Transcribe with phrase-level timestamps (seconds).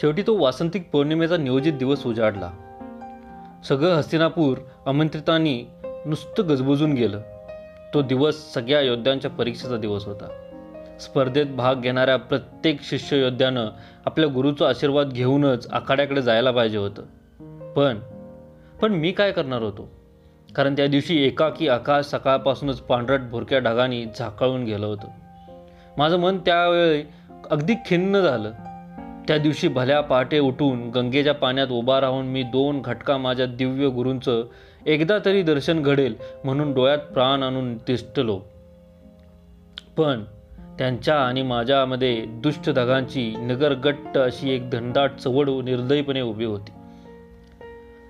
[0.00, 2.50] शेवटी तो वासंतिक पौर्णिमेचा नियोजित दिवस उजाडला.
[3.68, 5.64] सगळं हस्तिनापूर आमंत्रितांनी
[6.06, 7.20] नुसतं गजबजून गेलं.
[7.94, 10.28] तो दिवस सगळ्या योद्ध्यांच्या परीक्षेचा दिवस होता.
[11.00, 13.66] स्पर्धेत भाग घेणाऱ्या प्रत्येक शिष्य योद्ध्यानं
[14.06, 17.02] आपल्या गुरुचा आशीर्वाद घेऊनच आखाड्याकडे जायला पाहिजे होतं.
[17.72, 17.98] पण
[18.82, 19.90] पण मी काय करणार होतो?
[20.54, 25.08] कारण त्या दिवशी एकाकी आकाश सकाळपासूनच पांढरट भुरक्या ढगांनी झाकाळून गेलं होतं.
[25.98, 27.02] माझं मन त्यावेळी
[27.50, 28.52] अगदी खिन्न झालं.
[29.28, 34.44] त्या दिवशी भल्या पहाटे उठून गंगेच्या पाण्यात उभा राहून मी दोन घटका माझ्या दिव्य गुरूंचं
[34.86, 36.14] एकदा तरी दर्शन घडेल
[36.44, 38.40] म्हणून डोळ्यात प्राण आणून तिष्ठलो.
[39.96, 40.24] पण
[40.78, 46.70] त्यांच्या आणि माझ्यामध्ये दुष्ट धगांची नगरगट्ट अशी एक धनदाट चवड निर्दयीपणे उभी होती.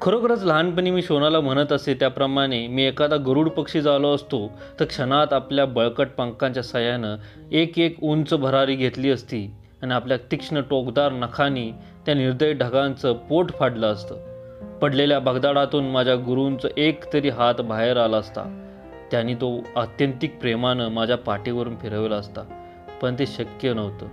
[0.01, 5.33] खरोखरच लहानपणी मी शोनाला म्हणत असे त्याप्रमाणे मी एखादा गरुड पक्षी झालो असतो तर क्षणात
[5.33, 7.17] आपल्या बळकट पंखांच्या सहाय्यानं
[7.53, 9.51] एक एक उंच भरारी घेतली असती.
[9.83, 11.73] आणि आपल्या तीक्ष्ण टोकदार नखानी
[12.07, 14.33] त्या निर्दय ढगांचं पोट फाडलं असतं.
[14.79, 18.69] पडलेल्या भगदाडातून माझ्या गुरूंचं एक तरी हात बाहेर आला असता.
[19.11, 22.41] त्यांनी तो आत्यंतिक प्रेमानं माझ्या पाठीवरून फिरवला असता
[23.03, 24.07] पण ते शक्य नव्हतं.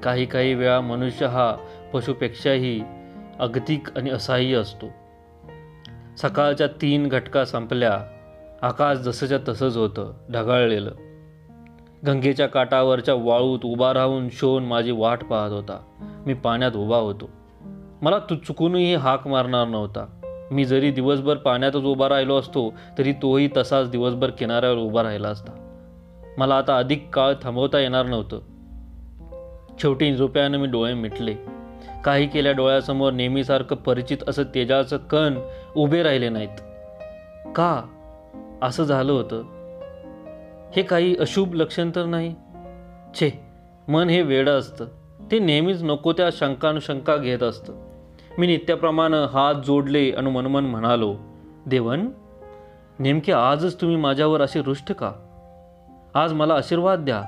[0.00, 1.56] काही काही वेळा मनुष्य हा
[1.92, 2.82] पशुपेक्षाही
[3.38, 4.86] अगतिक आणि असहाय्य असतो.
[6.18, 7.98] सकाळच्या तीन घटका संपल्या
[8.62, 10.90] आकाश जसंच्या तसंच होतं ढगाळलेलं.
[12.06, 15.78] गंगेच्या काठावरच्या वाळूत उभा राहून शोन माझी वाट पाहत होता.
[16.26, 17.30] मी पाण्यात उभा होतो.
[18.02, 20.20] मला तू चुकूनही हाक मारणार नव्हता.
[20.50, 25.52] मी जरी दिवसभर पाण्यातच उभा राहिलो असतो तरी तोही तसाच दिवसभर किनाऱ्यावर उभा राहिला असता.
[26.38, 28.40] मला आता अधिक काळ थांबवता येणार नव्हतं.
[29.78, 31.34] शेवटी रुपयानं मी डोळे मिटले.
[32.04, 35.38] काही केल्या डोळ्यासमोर नेहमीसारखं परिचित असं तेजाचं कण
[35.76, 36.60] उभे राहिले नाहीत.
[37.46, 37.82] का?
[38.62, 39.59] असं झालं होतं?
[40.76, 42.34] हे काही अशुभ लक्षण तर नाही?
[43.14, 43.40] छे
[43.88, 44.84] मन हे वेडं असतं.
[45.30, 47.72] ते नेहमीच नको त्या शंकानुशंका घेत असतं.
[48.38, 51.16] मी नित्याप्रमाणे हात जोडले आणि मनमन म्हणालो
[51.66, 52.08] देवन
[52.98, 55.12] नेमके आजच तुम्ही माझ्यावर असे रुष्ट का?
[56.14, 57.22] आज मला आशीर्वाद द्या.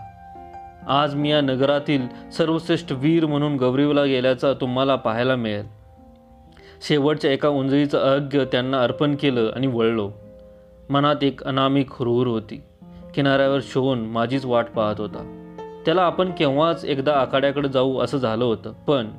[0.89, 5.67] आज मी या नगरातील सर्वश्रेष्ठ वीर म्हणून गौरीवला गेल्याचा तुम्हाला पाहायला मिळेल.
[6.89, 10.11] शेवटच्या एका उंजळीचं अर्घ्य त्यांना अर्पण केलं आणि वळलो.
[10.91, 12.63] मनात एक अनामिक हुरहुर होती.
[13.15, 15.39] किनाऱ्यावर शोन माझीच वाट पाहत होता.
[15.85, 19.11] त्याला आपण केव्हाच एकदा आखाड्याकडे जाऊ असं झालं होतं पण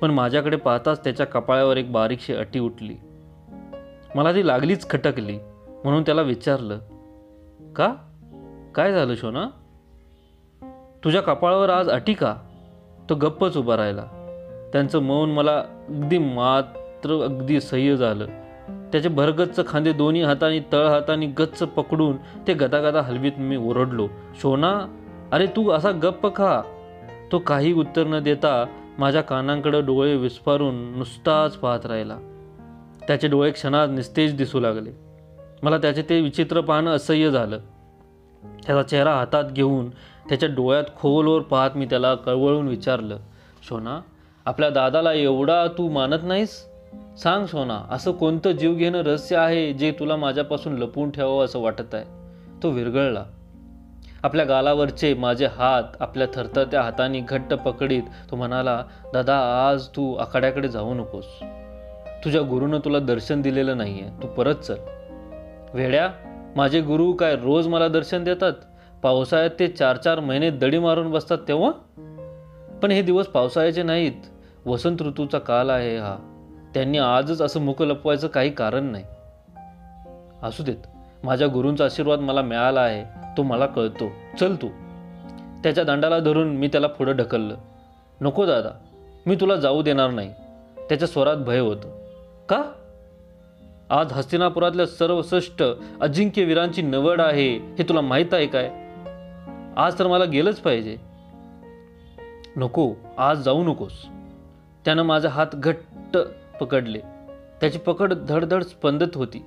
[0.00, 2.94] पण माझ्याकडे पाहताच त्याच्या कपाळावर एक बारीकशी अटी उठली.
[4.14, 5.38] मला ती लागलीच खटकली
[5.84, 6.78] म्हणून त्याला विचारलं
[7.76, 7.94] का?
[8.74, 9.46] काय झालं शोना?
[11.04, 12.36] तुझ्या कपाळावर आज अटी का?
[13.10, 14.04] तो गप्पच उभा राहिला.
[14.72, 15.58] त्यांचं मौन मला
[15.88, 18.26] अगदी मात्र अगदी सह्य झालं.
[18.92, 24.08] त्याचे भरगच्च खांदे दोन्ही हाताने तळ हाताने गच्च पकडून ते गदागदा हलवीत मी ओरडलो.
[24.40, 24.86] शोना
[25.32, 26.62] अरे तू असा गप्प खा.
[27.32, 28.66] तो काही उत्तर न देता
[28.98, 32.18] माझ्या कानांकडे डोळे विस्फारून नुसताच पाहत राहिला.
[33.08, 34.90] त्याचे डोळे क्षणात निस्तेज दिसू लागले.
[35.62, 37.58] मला त्याचे ते विचित्र पाहणं असह्य झालं.
[38.66, 39.90] त्याचा चेहरा हातात घेऊन
[40.28, 43.16] त्याच्या डोळ्यात खोलवर पाहत मी त्याला कळवळून विचारलं
[43.68, 44.00] शोना
[44.44, 46.71] आपल्या दादाला एवढा तू मानत नाहीस?
[47.22, 51.94] सांग सोना असं कोणतं जीव घेणं रहस्य आहे जे तुला माझ्यापासून लपवून ठेवावं असं वाटत
[51.94, 52.04] आहे?
[52.62, 53.24] तो विरगळला
[54.22, 60.68] आपल्या गालावरचे माझे हात आपल्या थरथरत्या हाताने घट्ट पकडीत तो म्हणाला दादा आज तू आखाड्याकडे
[60.68, 61.24] जाऊ नकोस.
[62.24, 64.22] तुझ्या गुरुनं तुला दर्शन दिलेलं नाहीये.
[64.22, 64.74] तू परत चल.
[65.74, 66.10] वेड्या
[66.56, 68.52] माझे गुरु काय रोज मला दर्शन देतात?
[69.02, 71.70] पावसाळ्यात ते चार चार महिने दडी मारून बसतात तेव्हा?
[72.82, 74.12] पण हे दिवस पावसाळ्याचे नाहीत.
[74.66, 76.31] वसंत ऋतूचा काल आहे हा.
[76.74, 79.04] त्यांनी आजच असं मुख लपवायचं काही कारण नाही.
[80.42, 80.76] असू देत
[81.24, 83.04] माझ्या गुरूंचा आशीर्वाद मला मिळाला आहे
[83.36, 84.12] तो मला कळतो.
[84.40, 84.68] चल तू.
[85.62, 87.56] त्याच्या दंडाला धरून मी त्याला पुढं ढकललं.
[88.20, 88.68] नको दादा
[89.26, 90.34] मी तुला जाऊ देणार नाही.
[90.88, 91.98] त्याच्या स्वरात भय होतं.
[92.48, 92.62] का?
[93.90, 95.62] आज हस्तिनापुरातल्या सर्वश्रेष्ठ
[96.00, 98.70] अजिंक्य वीरांची नवड आहे हे तुला माहीत आहे काय?
[99.76, 100.96] आज तर मला गेलंच पाहिजे.
[102.56, 104.06] नको आज जाऊ नकोस.
[104.84, 106.18] त्यानं माझा हात घट्ट
[106.60, 106.98] पकडले.
[107.60, 109.44] त्याची पकड धडधड स्पंदत होती.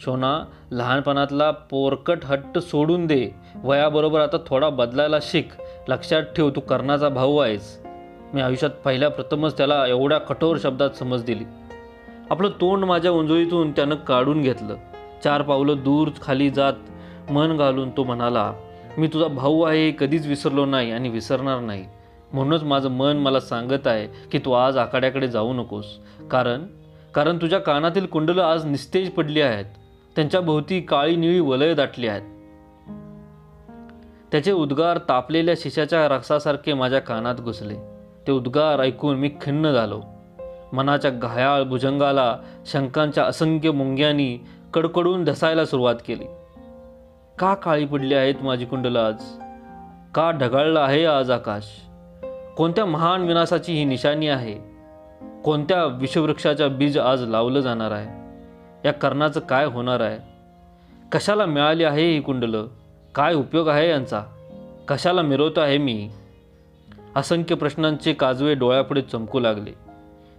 [0.00, 3.30] शोना लहानपणातला पोरकट हट्ट सोडून दे.
[3.56, 5.48] वयाबरोबर आता थोडा बदलायला शिक.
[5.88, 7.80] लक्षात ठेव तू कर्णाचा भाऊ आहेस.
[8.34, 11.44] मी आयुष्यात पहिल्या प्रथमच त्याला एवढ्या कठोर शब्दात समज दिली.
[12.30, 14.76] आपलं तोंड माझ्या उंजळीतून त्यानं काढून घेतलं.
[15.24, 16.72] चार पावलं दूर खाली जात
[17.30, 18.52] मन घालून तो म्हणाला
[18.98, 21.84] मी तुझा भाऊ आहे कधीच विसरलो नाही आणि विसरणार नाही.
[22.32, 25.98] म्हणूनच माझं मन मला सांगत आहे की तू आज आखाड्याकडे जाऊ नकोस.
[26.30, 26.66] कारण
[27.14, 29.64] कारण तुझ्या कानातील कुंडलं आज निस्तेज पडली आहेत.
[30.16, 32.22] त्यांच्या भोवती काळी निळी वलय दाटली आहेत.
[34.32, 37.74] त्याचे उद्गार तापलेल्या शिशाच्या रक्सासारखे माझ्या कानात घुसले.
[38.26, 40.02] ते उद्गार ऐकून मी खिन्न झालो.
[40.72, 44.38] मनाच्या घायाळ भुजंगाला शंकांच्या असंख्य मुंग्यांनी
[44.74, 46.24] कडकडून ढसायला सुरुवात केली.
[47.38, 49.22] का काळी पडली आहेत माझी कुंडलं आज?
[50.14, 51.62] का ढगाळलं आहे आज आकाश?
[52.60, 54.54] कोणत्या महान विनाशाची ही निशाणी आहे?
[55.44, 58.08] कोणत्या विषवृक्षाच्या बीज आज लावलं जाणार आहे?
[58.84, 60.18] या कर्णाचं काय होणार आहे?
[61.12, 62.66] कशाला मिळाली आहे ही कुंडलं?
[63.14, 64.22] काय उपयोग आहे यांचा?
[64.88, 66.10] कशाला मिरवतो आहे मी?
[67.16, 69.72] असंख्य प्रश्नांचे काजवे डोळ्यापुढे चमकू लागले.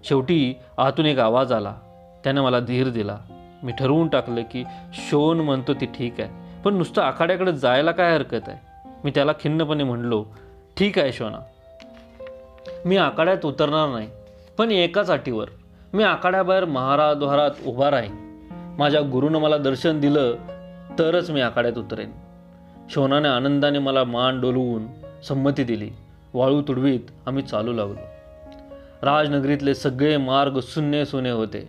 [0.03, 1.75] शेवटी आतून एक आवाज आला.
[2.23, 3.17] त्याने मला धीर दिला.
[3.63, 4.63] मी ठरवून टाकलं की
[4.93, 6.61] शोन म्हणतो ती ठीक आहे.
[6.65, 8.89] पण नुसतं आखाड्याकडे जायला काय हरकत आहे?
[9.03, 10.25] मी त्याला खिन्नपणे म्हणलो
[10.77, 11.37] ठीक आहे शोना
[12.85, 14.07] मी आखाड्यात उतरणार नाही
[14.57, 15.47] पण एकाच अटीवर.
[15.93, 18.15] मी आखाड्याबाहेर महाराद्वारात उभा राहीन.
[18.79, 20.35] माझ्या गुरुनं मला दर्शन दिलं
[20.99, 22.11] तरच मी आखाड्यात उतरेन.
[22.89, 24.85] शोनाने आनंदाने मला मान डोलवून
[25.23, 25.89] संमती दिली.
[26.33, 27.99] वाळू तुडवीत आम्ही चालू लागलो.
[29.01, 31.67] राजनगरीतले सगळे मार्ग शून्य सुने होते.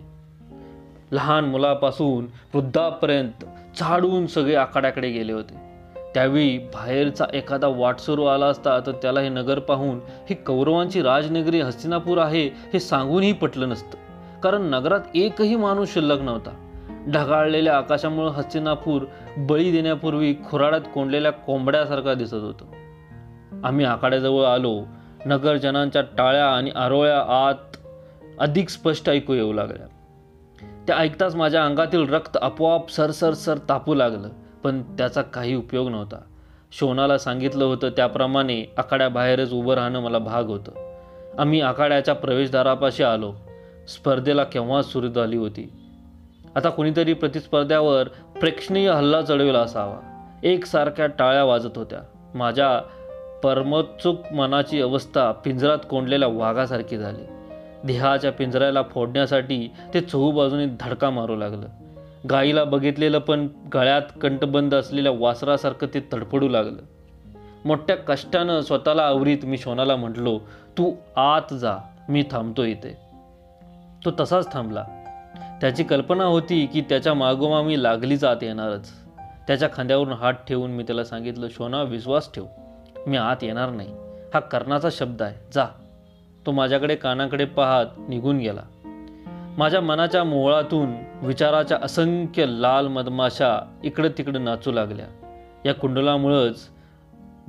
[1.11, 3.45] लहान मुलापासून वृद्धापर्यंत
[3.77, 5.62] झाडून सगळे आखाड्याकडे गेले होते.
[6.13, 12.17] त्यावेळी बाहेरचा एखादा वाटसरू आला असता तर त्याला हे नगर पाहून ही कौरवांची राजनगरी हस्तिनापूर
[12.17, 13.97] आहे हे सांगूनही पटलं नसतं.
[14.41, 16.49] कारण नगरात एकही माणूस शिल्लक नव्हता.
[17.13, 19.05] ढगाळलेल्या आकाशामुळे हस्तिनापूर
[19.37, 22.65] बळी देण्यापूर्वी खुराड्यात कोंडलेल्या कोंबड्यासारखा दिसत होतं.
[23.63, 24.81] आम्ही आखाड्याजवळ आलो.
[25.25, 27.77] नगरजनांच्या टाळ्या आणि आरोळ्या आत
[28.39, 29.87] अधिक स्पष्ट ऐकू येऊ लागल्या.
[30.87, 34.29] त्या ऐकताच माझ्या अंगातील रक्त आपोआप सरसर सर तापू लागलं.
[34.63, 36.15] पण त्याचा काही उपयोग नव्हता.
[36.71, 40.71] शोनाला सांगितलं होतं त्याप्रमाणे आखाड्याबाहेरच उभं राहणं मला भाग होतं.
[41.37, 43.33] आम्ही आखाड्याच्या प्रवेशद्वारापाशी आलो.
[43.87, 45.73] स्पर्धेला केव्हा सुरू झाली होती?
[46.55, 48.07] आता कुणीतरी प्रतिस्पर्ध्यावर
[48.39, 50.27] प्रेक्षणीय हल्ला चढविला असावा.
[50.43, 51.99] एकसारख्या टाळ्या वाजत होत्या.
[52.35, 52.81] माझ्या
[53.43, 57.23] परमोत्सुक मनाची अवस्था पिंजरात कोंडलेल्या वाघासारखी झाली.
[57.83, 61.82] देहाच्या पिंजऱ्याला फोडण्यासाठी ते चहूबाजूने धडका मारू लागलं.
[62.29, 66.81] गाईला बघितलेलं पण गळ्यात कंठबंद असलेल्या वासरासारखं ते तडफडू लागलं.
[67.65, 70.39] मोठ्या कष्टानं स्वतःला आवरीत मी शोनाला म्हटलो
[70.77, 71.77] तू आत जा
[72.09, 72.97] मी थांबतो इथे.
[74.05, 74.85] तो तसाच थांबला.
[75.61, 78.91] त्याची कल्पना होती की त्याच्या मागोमा मी लागली जात येणारच.
[79.47, 82.45] त्याच्या खांद्यावरून हात ठेवून मी त्याला सांगितलं शोना विश्वास ठेव.
[83.07, 83.89] मी आत येणार नाही.
[84.33, 85.35] हा कर्णाचा शब्द आहे.
[85.53, 85.65] जा.
[86.45, 88.61] तो माझ्याकडे कानाकडे पाहत निघून गेला.
[89.57, 95.05] माझ्या मनाच्या मोळातून विचाराच्या असंख्य लाल मधमाशा इकडं तिकडं नाचू लागल्या.
[95.65, 96.69] या कुंडलामुळंच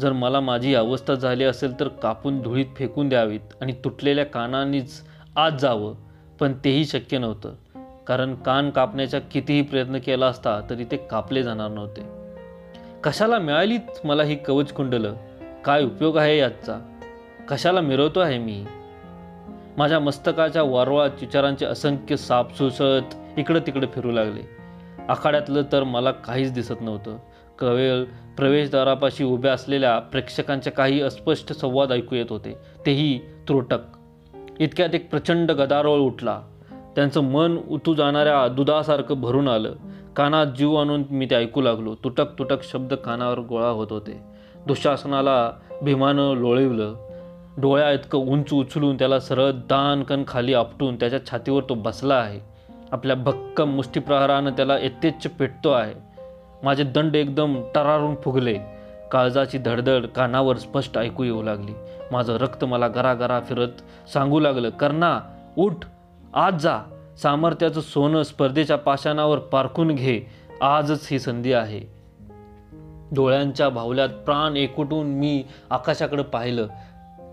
[0.00, 5.02] जर मला माझी अवस्था झाली असेल तर कापून धुळीत फेकून द्यावीत आणि तुटलेल्या कानांनीच
[5.36, 5.94] आत जावं
[6.40, 7.52] पण तेही शक्य नव्हतं.
[8.06, 12.02] कारण कान कापण्याचा कितीही प्रयत्न केला असता तरी ते कापले जाणार नव्हते.
[13.04, 15.14] कशाला मिळालीच मला ही कवच कुंडलं?
[15.64, 16.96] काय उपयोग आहे याचा?
[17.48, 18.64] कशाला मिरवतो आहे मी?
[19.78, 24.40] माझ्या मस्तकाच्या वारवात विचारांचे असंख्य साप सुसत इकडं तिकडं फिरू लागले.
[25.08, 27.16] आखाड्यातलं तर मला काहीच दिसत नव्हतं.
[27.58, 28.04] कवेळ
[28.36, 32.56] प्रवेशद्वारापाशी उभ्या असलेल्या प्रेक्षकांचे काही अस्पष्ट संवाद ऐकू येत होते.
[32.86, 33.78] तेही त्रोटक.
[34.60, 36.40] इतक्यात एक प्रचंड गदारोळ उठला.
[36.70, 39.74] त्यांचं मन उतू जाणाऱ्या दुधासारखं भरून आलं.
[40.16, 41.94] कानात जीव आणून मी ते ऐकू लागलो.
[41.94, 44.20] तुटक तुटक शब्द कानावर गोळा होत होते.
[44.66, 45.52] दुःशासनाला
[45.82, 47.13] भीमानं लोळिवलं.
[47.56, 52.40] डोळ्या इतकं उंच उचलून त्याला सरळ दानकन खाली आपटून त्याच्या छातीवर तो बसला आहे.
[52.92, 55.94] आपल्या भक्कम मुष्टीप्रहारानं त्याला यथेच्छ पेटतो आहे.
[56.62, 58.58] माझे दंड एकदम टरारून फुगले.
[59.12, 61.72] काळजाची धडधड कानावर स्पष्ट ऐकू येऊ लागली.
[62.12, 63.68] माझं रक्त मला गरागरा फिरत
[64.12, 65.20] सांगू लागलं कर्णा
[65.58, 65.84] उठ
[66.34, 66.80] आज जा.
[67.22, 70.20] सामर्थ्याचं सोनं स्पर्धेच्या पाषाणावर पारखून घे.
[70.60, 71.80] आजच ही संधी आहे.
[73.14, 76.66] डोळ्यांच्या भावल्यात प्राण एकवटून मी आकाशाकडे पाहिलं.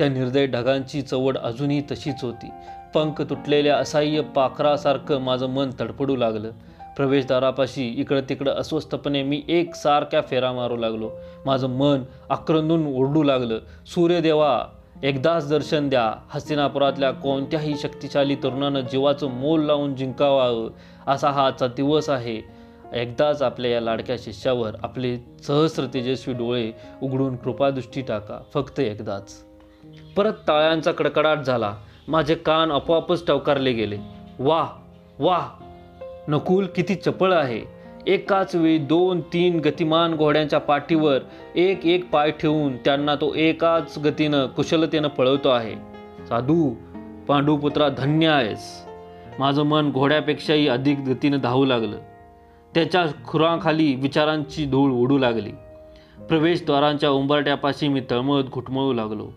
[0.01, 2.49] त्या निर्दय ढगांची चवड अजूनही तशीच होती.
[2.95, 6.51] पंख तुटलेल्या असह्य पाखरासारखं माझं मन तडफडू लागलं.
[6.95, 11.11] प्रवेशद्वारापाशी इकडं तिकडं अस्वस्थपणे मी एक सारख्या फेरा मारू लागलो.
[11.45, 13.59] माझं मन आक्रंदून ओरडू लागलं.
[13.85, 14.65] सूर्यदेवा
[15.03, 16.13] एकदाच दर्शन द्या.
[16.29, 20.69] हस्तिनापुरातल्या कोणत्याही शक्तिशाली तरुणानं जीवाचं मोल लावून जिंकावावं
[21.07, 22.41] असा हा आजचा दिवस आहे.
[22.93, 25.17] एकदाच आपल्या या लाडक्या शिष्यावर आपले
[25.47, 26.71] सहस्र तेजस्वी डोळे
[27.03, 28.41] उघडून कृपादृष्टी टाका.
[28.53, 29.50] फक्त एकदाच.
[30.15, 31.75] परत टाळ्यांचा कडकडाट झाला.
[32.07, 33.97] माझे कान आपोआपच टवकारले गेले.
[34.39, 34.69] वाह
[35.19, 35.47] वाह
[36.27, 37.61] नकुल किती चपळ आहे.
[38.07, 41.19] एकाच वेळी दोन तीन गतिमान घोड्यांच्या पाठीवर
[41.55, 45.75] एक एक पाय ठेवून त्यांना तो एकाच गतीनं कुशलतेनं पळवतो आहे.
[46.29, 46.73] साधू
[47.27, 48.85] पांडुपुत्रा धन्य आहेस.
[49.39, 51.97] माझं मन घोड्यापेक्षाही अधिक गतीनं धावू लागलं.
[52.73, 55.51] त्याच्या खुराखाली विचारांची धूळ उडू लागली.
[56.29, 59.29] प्रवेशद्वारांच्या उंबरट्यापाशी मी तळमळत घुटमळू लागलो.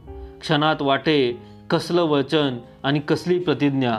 [0.45, 3.99] क्षणात वाटे कसलं वचन आणि कसली प्रतिज्ञा?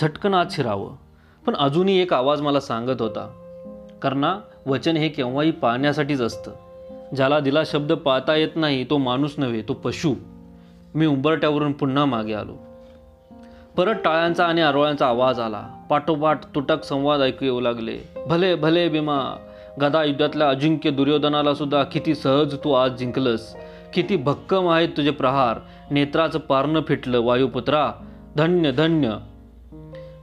[0.00, 0.90] झटकन आत शिरावं.
[1.46, 3.28] पण अजूनही एक आवाज मला सांगत होता
[4.02, 6.50] कर्णा वचन हे केव्हाही पाहण्यासाठीच असतं.
[7.16, 10.14] ज्याला दिला शब्द पाहता येत नाही तो माणूस नव्हे तो पशु.
[10.94, 12.56] मी उंबरट्यावरून पुन्हा मागे आलो.
[13.76, 15.68] परत टाळ्यांचा आणि आरोळ्यांचा आवाज आला.
[15.90, 17.98] पाठोपाठ तुटक संवाद ऐकू येऊ लागले.
[18.26, 19.48] भले भले भीमा
[19.80, 23.56] गदा युद्धातल्या अजिंक्य दुर्योधनाला सुद्धा किती सहज तू आज जिंकलंस.
[23.94, 25.58] किती भक्कम आहेत तुझे प्रहार.
[25.90, 27.92] नेत्राचं पारणं फिटलं वायुपुत्रा.
[28.36, 29.16] धन्य धन्य.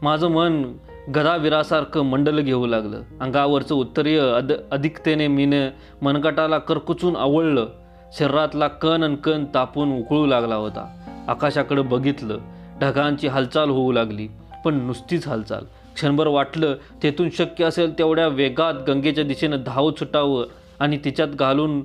[0.02, 0.74] माझं मन
[1.16, 3.02] गदाविरासारखं मंडल घेऊ लागलं.
[3.22, 5.70] अंगावरचं उत्तरीय अद अधिकतेने मीनं
[6.02, 7.68] मनगटाला करकुचून आवळलं.
[8.14, 10.96] शरीरातला कण अन कण तापून उकळू लागला होता.
[11.28, 12.38] आकाशाकडे बघितलं
[12.82, 14.28] ढगांची हालचाल होऊ लागली
[14.66, 15.64] पण नुसतीच हालचाल.
[15.94, 20.46] क्षणभर वाटलं तेथून शक्य असेल तेवढ्या वेगात गंगेच्या दिशेनं धाव सुटावं
[20.80, 21.82] आणि तिच्यात घालून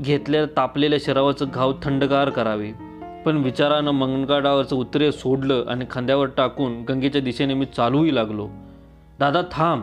[0.00, 2.72] घेतलेल्या तापलेल्या शरावाचं घाव थंडगार करावे.
[3.26, 8.48] पण विचारानं मंगळगडावरचं उत्तरे सोडलं आणि खांद्यावर टाकून गंगेच्या दिशेने मी चालूही लागलो.
[9.18, 9.82] दादा थांब.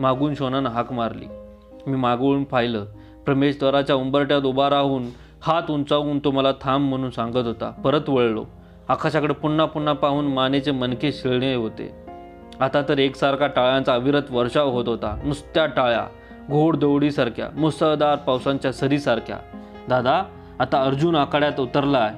[0.00, 1.24] मागून शोनानं हाक मारली.
[1.86, 2.84] मी मागवून पाहिलं.
[3.24, 5.06] प्रमेशद्वाराच्या उंबरट्यात उभा राहून
[5.42, 7.70] हात उंचावून तो मला थांब म्हणून सांगत होता.
[7.70, 8.44] परत वळलो.
[8.88, 11.94] आकाशाकडे पुन्हा पुन्हा पाहून मानेचे मनके शिळणे होते.
[12.60, 15.20] आता तर एकसारखा टाळ्यांचा अविरत वर्षाव होत होता.
[15.24, 16.06] नुसत्या टाळ्या.
[16.50, 19.38] घोडदौडीसारख्या मुसळधार पावसांच्या सरीसारख्या.
[19.88, 20.22] दादा
[20.58, 22.14] आता अर्जुन आखाड्यात उतरलाय.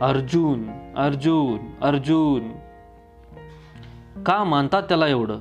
[0.00, 2.48] अर्जुन अर्जुन अर्जुन.
[4.22, 5.38] का मानतात त्याला एवढं?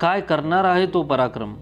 [0.00, 1.54] काय करणार आहे तो पराक्रम?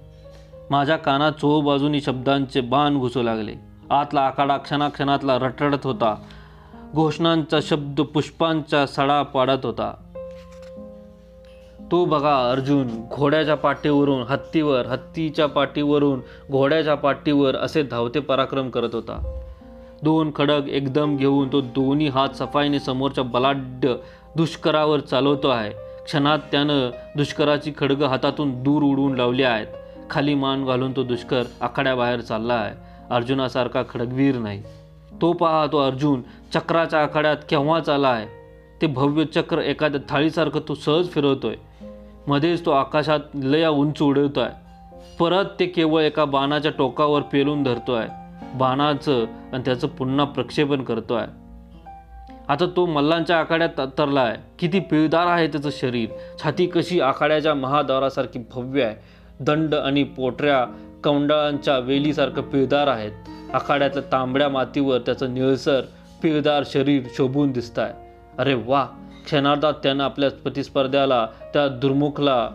[0.70, 3.54] माझ्या कानात चोह बाजूनी शब्दांचे बाण घुसू लागले.
[3.90, 6.14] आतला आखाडा क्षणाक्षणातला रटरडत होता.
[6.94, 10.09] घोषणांचा शब्द पुष्पांचा सडा पाडत होता.
[11.90, 16.20] तो बघा अर्जुन घोड्याच्या पाठीवरून हत्तीवर हत्तीच्या पाठीवरून
[16.50, 19.40] घोड्याच्या पाठीवर असे धावते पराक्रम करत होता.
[20.02, 23.94] दोन खडक एकदम घेऊन तो दोन्ही हात सफाईने समोरच्या बलाढ्य
[24.36, 25.70] दुष्करावर चालवतो आहे.
[26.04, 29.66] क्षणात त्यानं दुष्कराची खडगं हातातून दूर उडवून लावली आहेत.
[30.10, 32.74] खाली मान घालून तो दुष्कर आखाड्याबाहेर चालला आहे.
[33.10, 34.62] अर्जुनासारखा खडगवीर नाही.
[35.20, 36.22] तो पहा तो अर्जुन
[36.54, 38.26] चक्राच्या आखाड्यात केव्हाच आला आहे?
[38.82, 41.54] ते भव्य चक्र एखाद्या थाळीसारखं तो सहज फिरवतोय.
[42.30, 44.48] मध्येच तो आकाशात लया उंच उडवतोय
[45.20, 48.08] परत ते केवळ एका बाणाच्या टोकावर पेलून आहे
[48.54, 51.26] बाणाचं आणि त्याचं पुन्हा प्रक्षेपण करतो आहे
[52.48, 56.08] आता तो मल्लांच्या आखाड्यात तरला आहे किती पिळदार आहे त्याचं शरीर.
[56.42, 58.96] छाती कशी आखाड्याच्या महाद्वारासारखी भव्य आहे.
[59.40, 60.64] दंड आणि पोटऱ्या
[61.04, 63.12] कवंडाळांच्या वेलीसारखं पिळदार आहेत.
[63.54, 65.80] आखाड्यातल्या तांबड्या मातीवर त्याचं निळसर
[66.22, 67.92] पिळदार शरीर शोभून दिसत आहे
[68.38, 68.86] अरे वा!
[69.30, 72.50] क्षणार्धात त्यानं आपल्या प्रतिस्पर्ध्याला त्या दुर्मुखला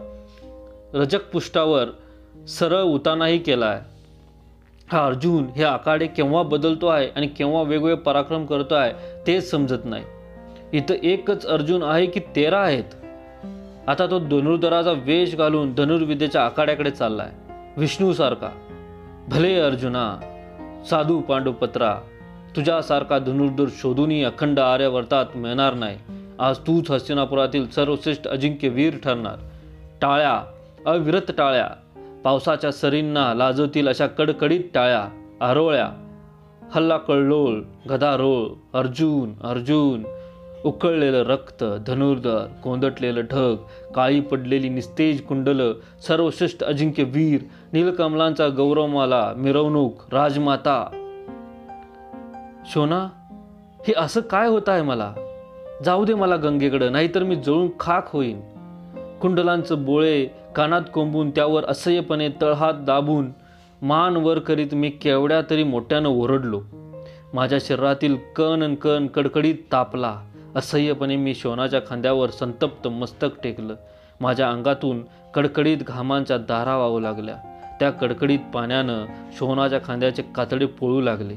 [0.94, 1.86] रजक पुष्टावर
[2.46, 3.82] सरळ उतानाही केला आहे.
[4.92, 8.94] हा अर्जुन हे आखाडे केव्हा बदलतो आहे आणि केव्हा वेगवेगळे पराक्रम करतो आहे
[9.28, 10.04] तेच समजत नाही.
[10.74, 12.84] इथं एकच अर्जुन आहे की तेरा आहेत.
[13.88, 17.30] आता तो धनुर्धराचा वेश घालून धनुर्विद्येच्या आखाड्याकडे चाललाय.
[17.78, 18.50] विष्णूसारखा.
[19.28, 20.18] भले अर्जुना
[20.90, 21.96] साधू पांडुपत्रा
[22.56, 25.98] तुझ्यासारखा धनुर्धर शोधूनही अखंड आर्यवर्तात मिळणार नाही.
[26.40, 29.36] आज तूच हस्तिनापुरातील सर्वश्रेष्ठ अजिंक्य वीर ठरणार.
[30.02, 30.44] टाळ्या
[30.86, 31.70] अविरत टाळ्या.
[32.24, 35.08] पावसाच्या सरींना लाजवतील अशा कडकडीत टाळ्या.
[35.42, 35.92] आरोळ्या.
[36.72, 38.78] हल्ला कळलोळ गदारोळ.
[38.80, 40.04] अर्जुन अर्जुन.
[40.66, 42.46] उकळलेलं रक्त धनुर्धर.
[42.64, 43.56] कोंदटलेलं ढग.
[43.96, 45.74] काळी पडलेली निस्तेज कुंडलं.
[46.08, 47.42] सर्वश्रेष्ठ अजिंक्य वीर.
[47.74, 49.34] नीलकमलांचा गौरवमाला.
[49.38, 50.14] मिरवणूक.
[50.14, 50.88] राजमाता.
[52.66, 53.08] शोना
[53.88, 55.14] हे असं काय होत आहे मला?
[55.84, 58.42] जाऊ दे मला गंगेकडं नाहीतर मी जळून खाक होईन.
[59.22, 63.32] कुंडलांचं बोळे कानात कोंबून त्यावर असह्यपणे तळहात दाबून
[63.82, 66.62] मान वर करीत मी केवढ्या तरी मोठ्यानं ओरडलो.
[67.34, 70.22] माझ्या शरीरातील कण अन कण कडकडीत तापला.
[70.56, 73.76] असह्यपणे मी शोनाच्या खांद्यावर संतप्त मस्तक टेकलं.
[74.22, 75.04] माझ्या अंगातून
[75.34, 77.36] कडकडीत घामांच्या दारा वाहू लागल्या.
[77.80, 79.06] त्या कडकडीत पाण्यानं
[79.38, 81.34] शोनाच्या खांद्याचे कातडे पोळू लागले.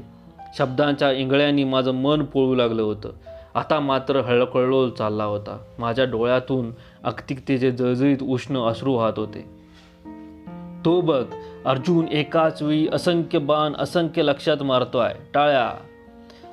[0.57, 3.09] शब्दांच्या इंगळ्यांनी माझं मन पोळू लागलं होतं.
[3.55, 5.57] आता मात्र हळकळलोल चालला होता.
[5.79, 6.71] माझ्या डोळ्यातून
[7.03, 9.41] अक्तिकतेचे जळजळीत उष्ण अश्रू वाहत होते.
[10.85, 11.25] तो बघ
[11.65, 15.13] अर्जुन एकाच वेळी असंख्य बाण असंख्य लक्षात मारतोय.
[15.33, 15.73] टाळ्या.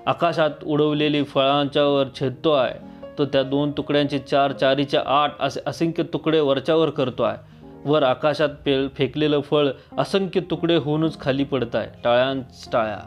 [0.06, 2.74] आकाशात उडवलेली फळांच्यावर छेदतो आहे
[3.18, 7.38] तो त्या दोन तुकड्यांचे चार चारीचे आठ असे असंख्य तुकडे वरच्यावर करतो आहे
[7.84, 12.98] वर आकाशात पे फेकलेलं फळ असंख्य तुकडे होऊनच खाली पडत आहे टाळ्यांच टाळ्या.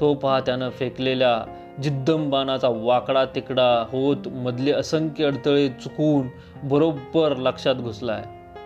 [0.00, 1.44] तो पहा त्यानं फेकलेल्या
[1.82, 6.26] जिद्दमबाणाचा वाकडा तिकडा होत मधले असंख्य अडथळे चुकून
[6.68, 8.24] बरोबर लक्षात घुसलाय.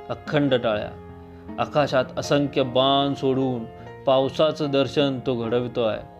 [0.08, 0.90] अखंड टाळ्या.
[1.58, 3.64] आकाशात असंख्य बाण सोडून
[4.04, 6.14] पावसाचं दर्शन तो घडवितो आहे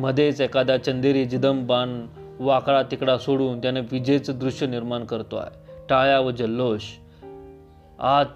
[0.00, 2.06] मध्येच एखाद्या चंदेरी जिदम बाण
[2.40, 5.50] वाकडा तिकडा सोडून त्याने विजेचं दृश्य निर्माण करतो आहे
[5.88, 6.80] टाळ्या व जल्लोष.
[7.98, 8.28] आज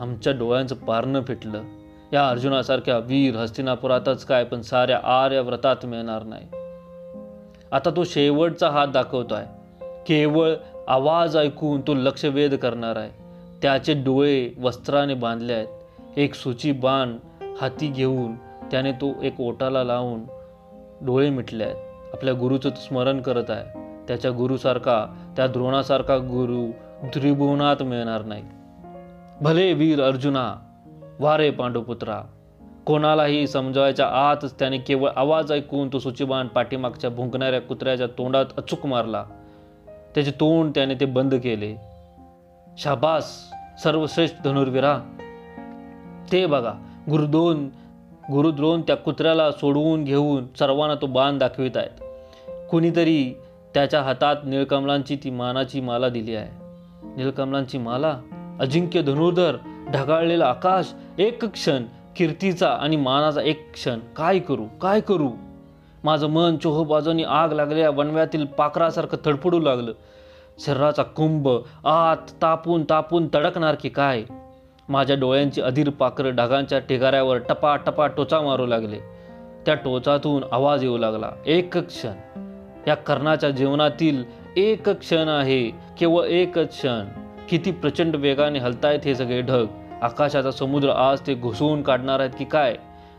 [0.00, 1.62] आमच्या डोळ्यांचं पारणं फिटलं.
[2.12, 6.59] या अर्जुनासारख्या वीर हस्तिनापुरातच काय पण साऱ्या आर्य व्रतात मिळणार नाही.
[7.72, 9.46] आता तो शेवटचा हात दाखवतो आहे
[10.06, 10.54] केवळ
[10.88, 13.10] आवाज ऐकून तो लक्षवेध करणार आहे.
[13.62, 15.66] त्याचे डोळे वस्त्राने बांधले आहेत.
[16.16, 17.16] एक सुची बाण
[17.60, 18.34] हाती घेऊन
[18.70, 20.20] त्याने तो एक ओटाला लावून
[21.06, 21.76] डोळे मिटले आहेत.
[22.12, 23.96] आपल्या गुरुचं स्मरण करत आहे.
[24.08, 26.70] त्याच्या गुरुसारखा त्या द्रोणासारखा गुरु
[27.08, 28.42] त्रिभुवनात मिळणार नाही.
[29.40, 30.54] भले वीर अर्जुना
[31.20, 32.20] वारे पांडुपुत्रा
[32.90, 39.24] कोणालाही समजावायच्या आतच त्याने केवळ आवाज ऐकून तो सुचिबान पाठीमागच्या भुंकणाऱ्या कुत्र्याच्या तोंडात अचूक मारला.
[40.14, 41.76] त्याचे तोंड त्याने ते बंद केले.
[42.78, 43.50] शाबास
[43.82, 44.98] सर्वश्रेष्ठ धनुर्वीरा.
[46.32, 46.72] ते बघा
[47.10, 47.68] गुरुदोन
[48.32, 52.02] गुरुद्रोण त्या कुत्र्याला सोडवून घेऊन सर्वांना तो बाण दाखवित आहेत.
[52.70, 53.34] कुणीतरी
[53.74, 56.48] त्याच्या हातात निळकमलांची ती मानाची माला दिली आहे.
[57.16, 58.20] निळकमलांची माला?
[58.60, 59.56] अजिंक्य धनुर्धर
[59.90, 61.82] ढगाळलेला आकाश एक क्षण
[62.16, 63.98] कीर्तीचा आणि मानाचा एक क्षण.
[63.98, 64.64] काय करू?
[64.82, 65.28] काय करू?
[66.04, 69.92] माझं मन चोहोबाजूनी आग लागलेल्या वनव्यातील पाखरासारखं तडफडू लागलं.
[70.58, 71.48] शरीराचा कुंभ
[71.84, 74.22] आत तापून तापून तडकणार की काय?
[74.88, 78.98] माझ्या डोळ्यांची अधीर पाखरं ढगांच्या ठिगाऱ्यावर टपा टपा टोचा मारू लागले.
[79.66, 81.30] त्या टोचातून आवाज येऊ लागला.
[81.46, 82.12] एक क्षण.
[82.86, 84.24] या कर्णाच्या जीवनातील
[84.56, 85.68] एक क्षण आहे.
[85.68, 87.04] केवळ एक क्षण.
[87.48, 89.66] किती प्रचंड वेगाने हलतायत हे सगळे ढग.
[90.02, 92.76] आकाशाचा समुद्र आज ते घुसवून काढणार आहेत की काय?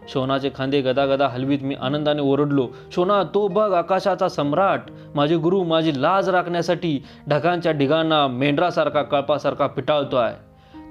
[0.09, 1.59] शोनाचे खांदे गदा गदा हलवीत.
[1.61, 4.81] मी आनंदाने ओरडलो शोना तो बघ आकाशाचा सम्राट.
[5.15, 10.35] माझे गुरु माझी लाज राखण्यासाठी ढगांच्या ढिगांना मेंढरासारखा कळपासारखा पिटाळतो आहे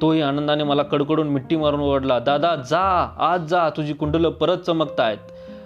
[0.02, 5.18] तोही आनंदाने मला कडकडून मिट्टी मारून ओरडला दादा जा आज जा तुझी कुंडलं परत चमकतायत.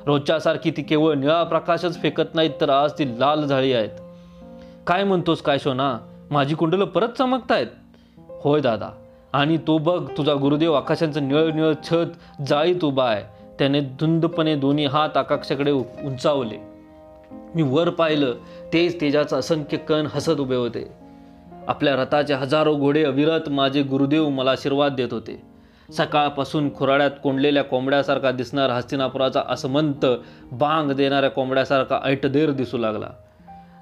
[0.07, 4.01] रोजच्यासारखी ती केवळ निळा प्रकाशच फेकत नाहीत तर आज ती लाल झाळी आहेत.
[4.87, 5.99] काय म्हणतोस काय शोना?
[6.31, 7.67] माझी कुंडलं परत चमकतायत?
[8.45, 8.91] होय दादा.
[9.35, 13.23] आणि तो बघ तुझा गुरुदेव आकाशांचं निळ निळ छत जाळीत उभा आहे.
[13.59, 16.57] त्याने धुंदपणे दोन्ही हात आकाशाकडे उंचावले.
[17.55, 18.35] मी वर पाहिलं
[18.73, 20.93] तेच तेजाचं असंख्य कण हसत उभे होते.
[21.69, 25.43] आपल्या रथाचे हजारो घोडे अविरत माझे गुरुदेव मला आशीर्वाद देत होते.
[25.93, 30.07] सकाळपासून खुराड्यात कोंडलेल्या कोंबड्यासारखा दिसणारा हस्तिनापुराचा असमंत
[30.53, 33.07] बांग देणाऱ्या कोंबड्यासारखा ऐटदेर दिसू लागला.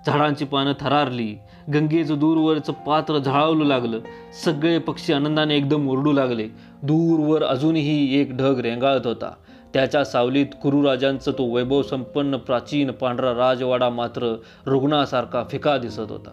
[0.06, 1.38] झाडांची पानं थरारली
[1.74, 3.98] गंगेचं दूरवरचं पात्र झळावलं लागलं
[4.44, 6.48] सगळे पक्षी आनंदाने एकदम ओरडू लागले.
[6.82, 9.32] दूरवर अजूनही एक ढग रेंगाळत होता.
[9.74, 14.36] त्याच्या सावलीत कुरुराजांचं तो वैभव संपन्न प्राचीन पांढरा राजवाडा मात्र
[14.66, 16.30] रुग्णासारखा फिका दिसत होता.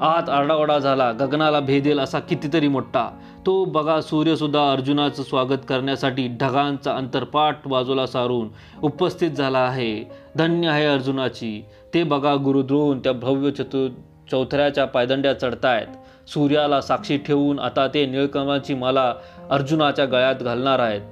[0.00, 3.18] आत आरडाओरडा झाला गगनाला भेदेल असा कितीतरी मोठा.
[3.46, 8.48] तो बघा सूर्यसुद्धा अर्जुनाचं स्वागत करण्यासाठी ढगांचा अंतरपाठ बाजूला सारून
[8.82, 10.04] उपस्थित झाला आहे.
[10.36, 11.64] धन्य आहे अर्जुनाची.
[11.94, 13.88] ते बघा गुरुद्रोण त्या भव्य चतुर
[14.30, 15.86] चौथऱ्याच्या पायदंड्या चढतायत.
[16.28, 19.14] सूर्याला साक्षी ठेवून आता ते निळकमाची माला
[19.50, 21.02] अर्जुनाच्या गळ्यात घालणार आहेत.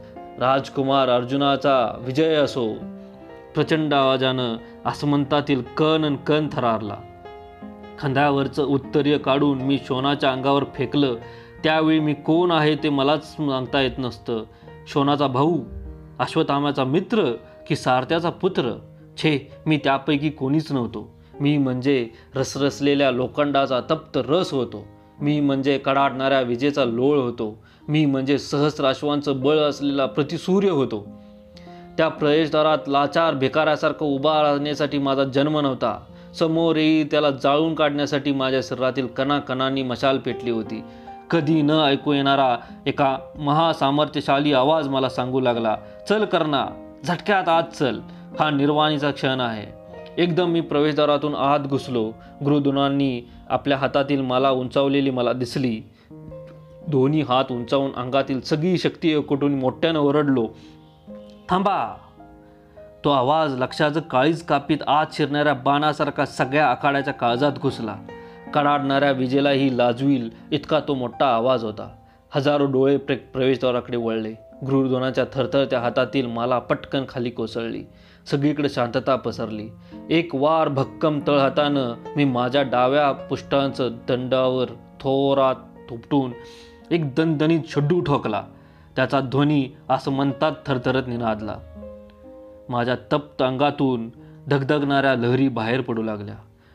[0.40, 2.74] राजकुमार अर्जुनाचा विजय असो.
[3.54, 6.94] प्रचंड आवाजानं आसमंतातील कण आणि कण थरारला.
[7.98, 11.14] खांद्यावरचं उत्तरीय काढून मी शोनाच्या अंगावर फेकलं.
[11.64, 14.42] त्यावेळी मी कोण आहे ते मलाच सांगता येत नसतं.
[14.86, 15.58] शोनाचा भाऊ
[16.18, 17.32] अश्वत्थामाचा मित्र
[17.68, 18.78] की सारथ्याचा पुत्र?
[19.16, 21.10] छे मी त्यापैकी कोणीच नव्हतो.
[21.40, 24.84] मी म्हणजे रसरसलेल्या लोखंडाचा तप्त रस होतो.
[25.20, 27.62] मी म्हणजे कडाडणाऱ्या विजेचा लोळ होतो.
[27.88, 31.06] मी म्हणजे सहस्राश्वांचं बळ असलेला प्रतिसूर्य होतो.
[31.96, 35.98] त्या प्रवेशद्वारात लाचार भिकाऱ्यासारखं उभा राहण्यासाठी माझा जन्म नव्हता.
[36.38, 40.84] समोर येई त्याला जाळून काढण्यासाठी माझ्या शरीरातील कणाकणांनी मशाल पेटली होती.
[41.30, 45.76] कधी न ऐकू येणारा एका महासामर्थ्यशाली आवाज मला सांगू लागला
[46.08, 46.66] चल करणा
[47.06, 48.00] झटक्यात आत चल.
[48.40, 49.66] हा निर्वाणीचा क्षण आहे.
[50.22, 52.12] एकदम मी प्रवेशद्वारातून आत घुसलो.
[52.44, 55.80] गुरुद्रोणांनी आपल्या हातातील माला उंचावलेली मला दिसली.
[56.88, 60.48] दोन्ही हात उंचावून अंगातील सगळी शक्ती एकवटून मोठ्यानं ओरडलो
[61.48, 61.96] थांबा
[63.04, 67.96] तो आवाज लक्षाचं काळीच कापीत आत शिरणाऱ्या बाणासारखा सगळ्या आखाड्याच्या काळजात घुसला.
[68.54, 71.88] कडाडणाऱ्या विजेलाही लाजवील इतका तो मोठा आवाज होता.
[72.30, 74.34] हजारो डोळे प्रे प्रवेशद्वाराकडे वळले.
[74.66, 77.84] गृहद्रोणाच्या थरथरत्या हातातील माला पटकन खाली कोसळली.
[78.30, 79.68] सगळीकडे शांतता पसरली.
[80.10, 84.66] एक वार भक्कम तळहातानं मी माझ्या डाव्या पुष्टांचं दंडावर
[85.00, 85.54] थोरात
[85.90, 86.30] थोपटून
[86.90, 88.42] एक दणदणीत शड्डू ठोकला.
[88.96, 91.56] त्याचा ध्वनी असं म्हणतात थरथरत निनादला.
[92.68, 94.10] माझ्या तप्त अंगातून
[94.48, 96.34] धगधगणाऱ्या लहरी बाहेर पडू लागल्या.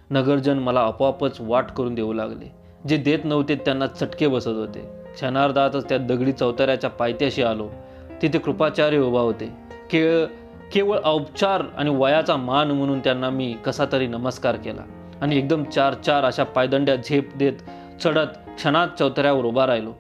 [0.10, 2.52] नगरजन मला आपोआपच वाट करून देऊ लागले.
[2.88, 4.80] जे देत नव्हते त्यांना चटके बसत होते.
[5.14, 7.70] क्षणार्धातच त्या दगडी चौताऱ्याच्या पायथ्याशी आलो.
[8.22, 9.46] तिथे कृपाचार्य उभा होते.
[9.92, 10.26] केळ
[10.74, 14.82] केवळ औपचार आणि वयाचा मान म्हणून त्यांना मी कसा तरी नमस्कार केला
[15.22, 17.54] आणि एकदम चार चार अशा पायदंड्या झेप देत
[18.02, 19.94] चढत क्षणात चौतऱ्यावर उभा राहिलो.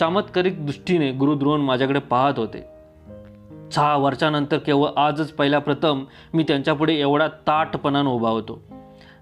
[0.00, 2.77] चमत्कारिक दृष्टीने गुरुद्रोण माझ्याकडे पाहत होते.
[3.72, 6.04] सहा वर्षानंतर केवळ आजच पहिल्या प्रथम
[6.34, 8.62] मी त्यांच्यापुढे एवढा ताटपणानं उभा होतो.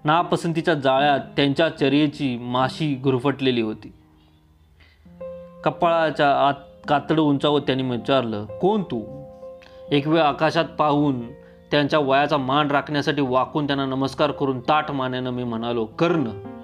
[0.03, 3.93] नापसंतीच्या जाळ्यात त्यांच्या चर्येची माशी गुरफटलेली होती.
[5.63, 6.53] कपाळाच्या आत
[6.87, 9.23] कातडं उंचावत त्यांनी विचारलं कोण तू?
[9.91, 11.27] एक वेळ आकाशात पाहून
[11.71, 16.56] त्यांच्या वयाचा मान राखण्यासाठी वाकून त्यांना नमस्कार करून ताठ मानेनं मी म्हणालो कर्ण.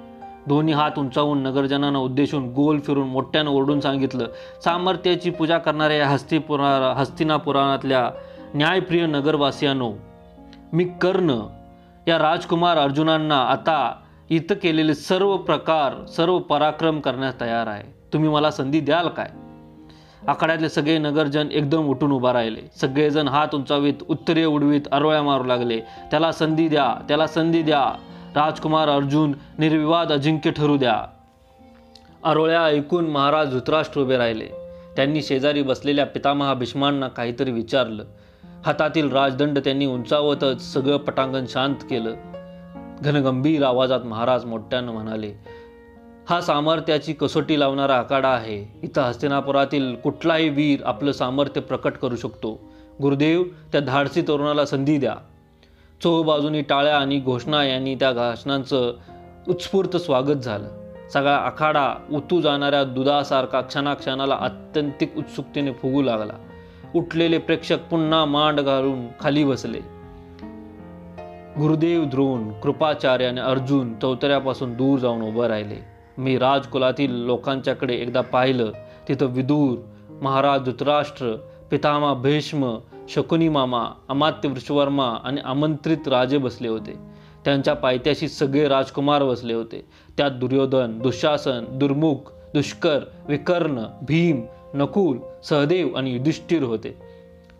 [0.47, 4.27] दोन्ही हात उंचावून नगरजनांना उद्देशून गोल फिरून मोठ्यानं ओरडून सांगितलं.
[4.63, 8.09] सामर्थ्याची पूजा करणाऱ्या या हस्तिपुरा हस्तिना पुराणातल्या
[8.55, 9.91] न्यायप्रिय नगरवासियांनो
[10.73, 11.39] मी कर्ण
[12.07, 13.95] या राजकुमार अर्जुनांना आता
[14.29, 17.83] इथं केलेले सर्व प्रकार सर्व पराक्रम करण्यास तयार आहे.
[18.13, 19.29] तुम्ही मला संधी द्याल काय?
[20.27, 22.61] आखाड्यातले सगळे नगरजन एकदम उठून उभा राहिले.
[22.81, 25.79] सगळेजण हात उंचावीत उत्तरीय उडवीत अरोळ्या मारू लागले.
[25.79, 27.95] त्याला संधी द्या त्याला संधी द्या.
[28.35, 31.05] राजकुमार अर्जुन निर्विवाद अजिंक्य ठरू द्या.
[32.23, 34.47] अरोळ्या ऐकून महाराज धृतराष्ट्र उभे राहिले.
[34.95, 38.03] त्यांनी शेजारी बसलेल्या पितामहा भीष्मांना काहीतरी विचारलं.
[38.65, 42.15] हातातील राजदंड त्यांनी उंचावतच सगळं पटांगण शांत केलं.
[43.01, 45.33] घनगंभीर आवाजात महाराज मोठ्यानं म्हणाले
[46.29, 48.79] हा सामर्थ्याची कसोटी लावणारा आखाडा आहे.
[48.83, 52.59] इथं हस्तिनापुरातील कुठलाही वीर आपलं सामर्थ्य प्रकट करू शकतो.
[53.01, 55.15] गुरुदेव त्या धाडसी तरुणाला संधी द्या.
[56.03, 58.93] चोहबाजूनी टाळ्या आणि घोषणा यांनी त्या घोषणांचं
[59.47, 60.67] उत्स्फूर्त स्वागत झालं.
[61.13, 66.33] सगळा आखाडा उतू जाणाऱ्या दुधासारखा क्षणाक्षणाला अत्यंतिक उत्सुकतेने फुगू लागला.
[66.95, 69.79] उठलेले प्रेक्षक पुन्हा मांड घालून खाली बसले.
[71.59, 75.75] गुरुदेव द्रोण कृपाचार्य आणि अर्जुन चौतऱ्यापासून दूर जाऊन उभं राहिले.
[76.17, 78.71] मी राजकुलातील लोकांच्याकडे एकदा पाहिलं.
[79.07, 79.77] तिथं विदूर
[80.21, 81.35] महाराज धृतराष्ट्र
[81.71, 82.77] पितामा भीष्म
[83.09, 86.97] शकुनी मामा अमात्य वृषवर्मा आणि आमंत्रित राजे बसले होते.
[87.45, 89.85] त्यांच्या पायथ्याशी सगळे राजकुमार बसले होते.
[90.17, 92.15] त्यात दुर्योधन दुःशासन दुर्मुख
[92.53, 96.97] दुष्कर विकर्ण भीम नकुल सहदेव आणि युधिष्ठिर होते.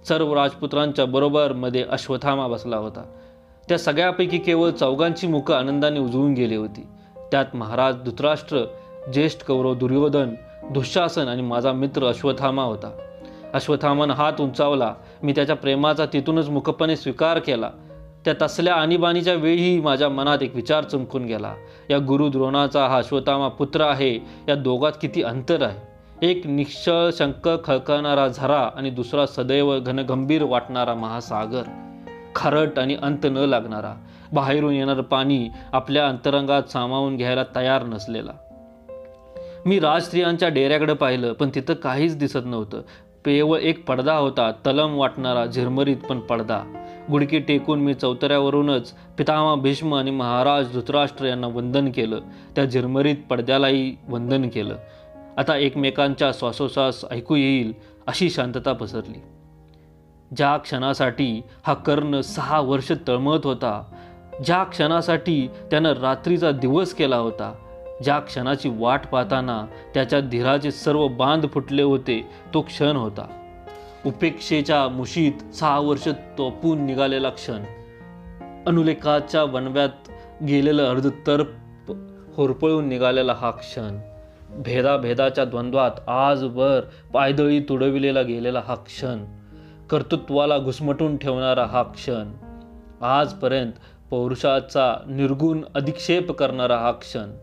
[0.08, 3.04] सर्व राजपुत्रांच्या बरोबर मध्ये अश्वथामा बसला होता.
[3.70, 6.88] त्या सगळ्यापैकी केवळ चौघांची मुखं आनंदाने उजळून गेली होती.
[7.32, 8.58] त्यात महाराज धृतराष्ट्र
[9.14, 10.30] ज्येष्ठ कौरव दुर्योधन
[10.70, 13.13] दुःशासन आणि माझा मित्र अश्वथामा होता.
[13.54, 14.94] अश्वथामानं हात उंचावला.
[15.24, 17.70] मी त्याच्या प्रेमाचा तिथूनच मुखपणे स्वीकार केला.
[18.26, 21.54] त्या तसल्या आणीबाणीच्या वेळीही माझ्या मनात एक विचार चमकून गेला.
[21.90, 24.16] या गुरु द्रोणाचा हा अश्वथामा पुत्र आहे
[24.48, 25.94] या दोघात किती अंतर आहे?
[26.30, 31.64] एक निश्चळ शंक खळखळणारा झरा आणि दुसरा सदैव घनगंभीर वाटणारा महासागर.
[32.36, 33.94] खारट आणि अंत न लागणारा.
[34.34, 38.32] बाहेरून येणारं पाणी आपल्या अंतरंगात सामावून घ्यायला तयार नसलेला.
[39.66, 42.82] मी राजस्त्रियांच्या डेऱ्याकडे पाहिलं पण तिथं काहीच दिसत नव्हतं.
[43.26, 46.62] पेयवळ एक पडदा होता तलम वाटणारा झिरमरीत पण पडदा.
[47.12, 52.20] गुडकी टेकून मी चौतऱ्यावरूनच पितामा भीष्म आणि महाराज धृतराष्ट्र यांना वंदन केलं.
[52.56, 54.76] त्या झिरमरीत पडद्यालाही वंदन केलं.
[55.38, 57.74] आता एकमेकांच्या श्वासोश्वास ऐकू येईल
[58.08, 59.22] अशी शांतता पसरली.
[60.36, 63.84] ज्या क्षणासाठी हा कर्ण सहा वर्ष तळमळत होता
[64.46, 67.54] ज्या क्षणासाठी त्यानं रात्रीचा दिवस केला होता
[68.04, 73.28] ज्या क्षणाची वाट पाहताना त्याच्या धीराचे सर्व बांध फुटले होते तो क्षण होता.
[74.06, 77.64] उपेक्षेच्या मुशीत सहा वर्ष तोपून निघालेला क्षण.
[78.68, 79.90] अनुलेखाच्या वनव्यात
[80.44, 81.48] गेलेलं अर्ध तर्प
[82.36, 83.98] होरपळून निघालेला हा क्षण.
[84.50, 86.82] भेदाभेदाच्या द्वंद्वात आजवर
[87.14, 89.26] पायदळी तुडविलेला गेलेला हा क्षण.
[89.90, 92.32] कर्तृत्वाला घुसमटून ठेवणारा हा क्षण.
[93.02, 93.72] आजपर्यंत
[94.10, 97.43] पौरुषाचा निर्गुण अधिक्षेप करणारा हा क्षण.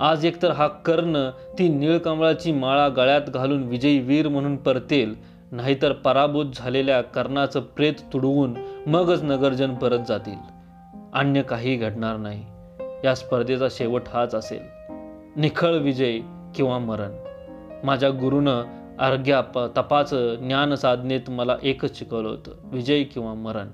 [0.00, 5.14] आज एकतर हा कर्ण ती निळकमळाची माळा गळ्यात घालून विजयी वीर म्हणून परतेल
[5.52, 8.54] नाहीतर पराभूत झालेल्या कर्णाचं प्रेत तुडवून
[8.86, 10.36] मगच नगरजन परत जातील.
[11.14, 12.44] अन्य काही घडणार नाही.
[13.04, 14.60] या स्पर्धेचा शेवट हाच असेल.
[15.36, 16.18] निखळ विजय
[16.54, 17.10] किंवा मरण.
[17.84, 18.62] माझ्या गुरुनं
[18.98, 23.68] अर्घ्या प तपाचं ज्ञान साधनेत मला एकच शिकवलं होतं विजय किंवा मरण.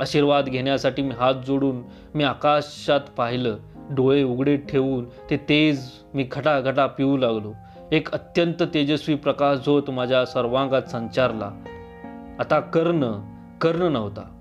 [0.00, 1.76] आशीर्वाद घेण्यासाठी मी हात जोडून
[2.14, 3.56] मी आकाशात पाहिलं
[3.90, 7.52] डोळे उघडे ठेवून ते तेज मी घटाघटा पिऊ लागलो.
[7.92, 11.50] एक अत्यंत तेजस्वी प्रकाश झोत माझ्या सर्वांगात संचारला.
[12.38, 13.12] आता कर्ण
[13.60, 14.34] कर्ण नव्हता.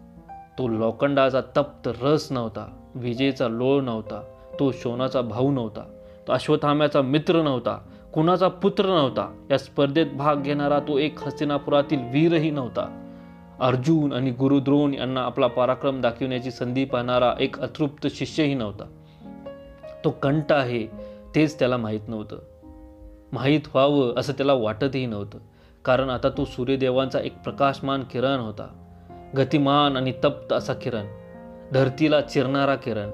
[0.58, 4.22] तो लोखंडाचा तप्त रस नव्हता विजेचा लोळ नव्हता
[4.60, 5.82] तो शोनाचा भाऊ नव्हता
[6.28, 7.78] तो अश्वत्थाम्याचा मित्र नव्हता
[8.14, 9.46] कुणाचा पुत्र नव्हता.
[9.52, 13.04] या स्पर्धेत भाग घेणारा तो एक हस्तिनापुरातील वीरही नव्हता.
[13.60, 18.84] अर्जुन आणि गुरुद्रोण यांना आपला पराक्रम दाखविण्याची संधी पाहणारा एक अतृप्त शिष्यही नव्हता.
[20.04, 20.88] तो कंठ आहे
[21.36, 22.38] तेच त्याला माहीत नव्हतं.
[23.32, 25.38] माहीत व्हावं असं त्याला वाटतही नव्हतं
[25.86, 28.84] कारण आता तो सूर्यदेवांचा एक प्रकाशमान किरण होता.
[29.38, 31.06] गतिमान आणि तप्त असा किरण
[31.74, 33.10] धरतीला चिरणारा किरण.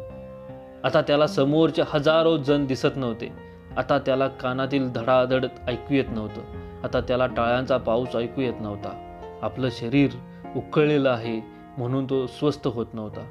[0.83, 3.31] आता त्याला समोरचे हजारो जण दिसत नव्हते.
[3.77, 6.41] आता त्याला कानातील धडाधड ऐकू येत नव्हतं.
[6.83, 9.09] आता त्याला टाळ्यांचा पाऊस ऐकू येत नव्हता.
[9.41, 10.09] आपलं शरीर
[10.55, 11.41] उकळलेलं आहे
[11.77, 13.21] म्हणून तो स्वस्थ होत नव्हता.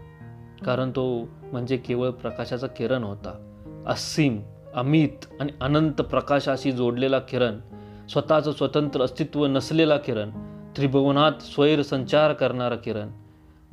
[0.64, 3.48] कारण तो म्हणजे केवळ प्रकाशाचा किरण होता.
[3.86, 4.42] असीम
[4.74, 7.58] अमित आणि अनंत प्रकाशाशी जोडलेला किरण
[8.08, 10.30] स्वतःचं स्वतंत्र अस्तित्व नसलेला किरण
[10.76, 13.08] त्रिभुवनात स्वैर संचार करणारा किरण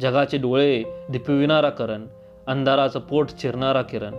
[0.01, 2.07] जगाचे डोळे दिपविणारा किरण
[2.47, 4.15] अंधाराचं पोट चिरणारा किरण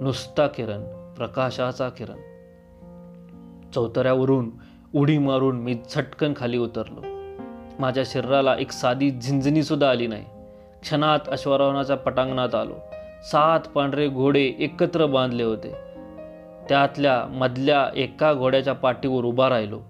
[0.00, 2.16] नुसता किरण प्रकाशाचा किरण.
[3.74, 4.50] चौतऱ्यावरून
[4.94, 7.00] उडी मारून मी झटकन खाली उतरलो.
[7.78, 10.24] माझ्या शरीराला एक साधी झिंजणीसुद्धा आली नाही.
[10.82, 12.74] क्षणात अश्वारोहणाच्या पटांगणात आलो.
[13.24, 15.72] सात पांढरे घोडे एकत्र बांधले होते.
[16.68, 19.80] त्यातल्या मधल्या एका घोड्याच्या पाठीवर उभा राहिलो.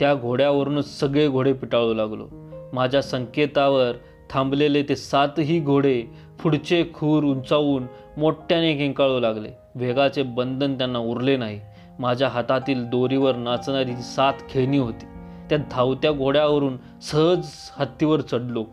[0.00, 2.28] त्या घोड्यावरूनच सगळे घोडे पिटाळू लागलो.
[2.72, 3.92] माझ्या संकेतावर
[4.30, 6.02] थांबलेले ते सातही घोडे
[6.42, 9.48] पुढचे खूर उंचावून मोठ्याने किंकाळू लागले.
[9.74, 11.60] वेगाचे बंधन त्यांना उरले नाही.
[11.98, 15.06] माझ्या हातातील दोरीवर नाचणारी सात खेळणी होती.
[15.50, 18.64] त्या धावत्या घोड्यावरून सहज हत्तीवर चढलो.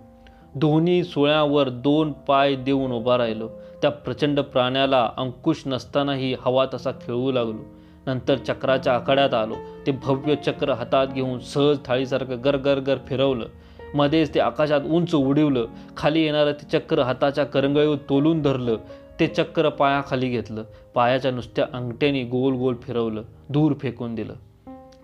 [0.55, 3.49] दोन्ही सुळ्यावर दोन पाय देऊन उभा राहिलो.
[3.85, 7.63] त्या प्रचंड प्राण्याला अंकुश नसतानाही हवा तसा खेळू लागलो.
[8.07, 9.55] नंतर चक्राच्या आखाड्यात आलो.
[9.87, 13.45] ते भव्य चक्र हातात घेऊन सहज थाळीसारखं गर गर गर फिरवलं.
[13.93, 15.65] मध्येच ते आकाशात उंच उडवलं.
[15.97, 18.77] खाली येणारं ते चक्र हाताच्या करंगळीवर तोलून धरलं.
[19.19, 20.63] ते चक्र पायाखाली घेतलं.
[20.95, 23.21] पायाच्या नुसत्या अंगठ्याने गोल गोल फिरवलं.
[23.49, 24.33] दूर फेकून दिलं.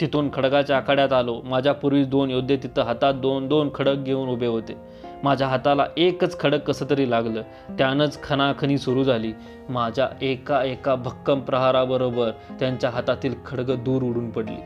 [0.02, 1.42] तिथून खडगाच्या आखाड्यात आलो.
[1.44, 4.74] माझ्यापूर्वी दोन योद्धे तिथं हातात दोन दोन खडक घेऊन उभे होते.
[5.24, 7.42] माझ्या हाताला एकच खडक कसं तरी लागलं.
[7.78, 9.34] त्यानंच खणाखणी सुरू झाली.
[9.70, 14.62] माझ्या एका एका भक्कम प्रहाराबरोबर त्यांच्या हातातील खडग दूर उडून पडली.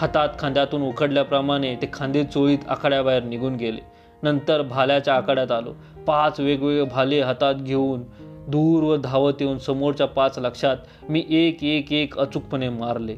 [0.00, 3.80] हातात खांद्यातून उखडल्याप्रमाणे ते खांदे चोळीत आखाड्याबाहेर निघून गेले.
[4.22, 5.74] नंतर भाल्याच्या आखाड्यात आलो.
[6.06, 8.02] पाच वेगवेगळे भाले हातात घेऊन
[8.48, 10.76] दूरवर धावत येऊन समोरच्या पाच लक्षात
[11.08, 13.16] मी एक एक एक अचूकपणे मारले.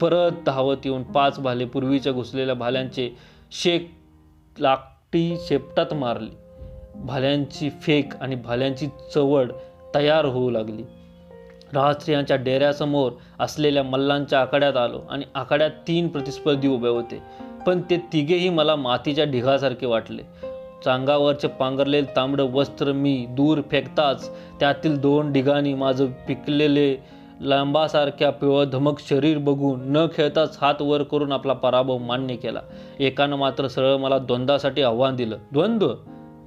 [0.00, 3.10] परत धावत येऊन पाच भाले पूर्वीच्या घुसलेल्या भाल्यांचे
[3.52, 3.90] शेक
[5.14, 6.30] ती शेपटात मारली.
[6.94, 9.52] भाल्यांची फेक आणि भाल्यांची चवड
[9.94, 10.82] तयार होऊ लागली.
[11.74, 17.22] राजस्त्रियांच्या डेऱ्यासमोर असलेल्या मल्लांच्या आखाड्यात आलो आणि आखाड्यात तीन प्रतिस्पर्धी उभे होते.
[17.66, 20.22] पण ते तिघेही मला मातीच्या ढिगासारखे वाटले.
[20.84, 26.96] चांगावरचे पांघरलेले तांबडं वस्त्र मी दूर फेकताच त्यातील दोन ढिगाणी माझं पिकलेले
[27.42, 32.60] लांबासारख्या पिवळ धमक शरीर बघून न खेळताच हात वर करून आपला पराभव मान्य केला.
[33.00, 35.36] एकानं मात्र सरळ मला द्वंद्वासाठी आव्हान दिलं.
[35.52, 35.94] द्वंद्व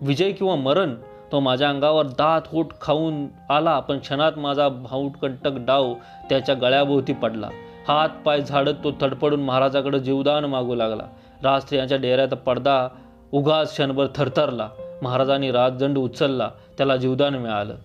[0.02, 0.96] विजय किंवा मरण
[1.32, 5.94] तो माझ्या अंगावर दात होट खाऊन आला पण क्षणात माझा भाऊटकंटक डाव
[6.30, 7.50] त्याच्या गळ्याभोवती पडला.
[7.88, 11.04] हात पाय झाडत तो तडपडून महाराजाकडे जीवदान मागू लागला.
[11.44, 12.88] राजस्त्रियांच्या डेऱ्यात पडदा
[13.32, 14.70] उगाच क्षणभर थरथरला.
[15.02, 16.50] महाराजांनी राजदंड उचलला.
[16.78, 17.76] त्याला जीवदान मिळालं.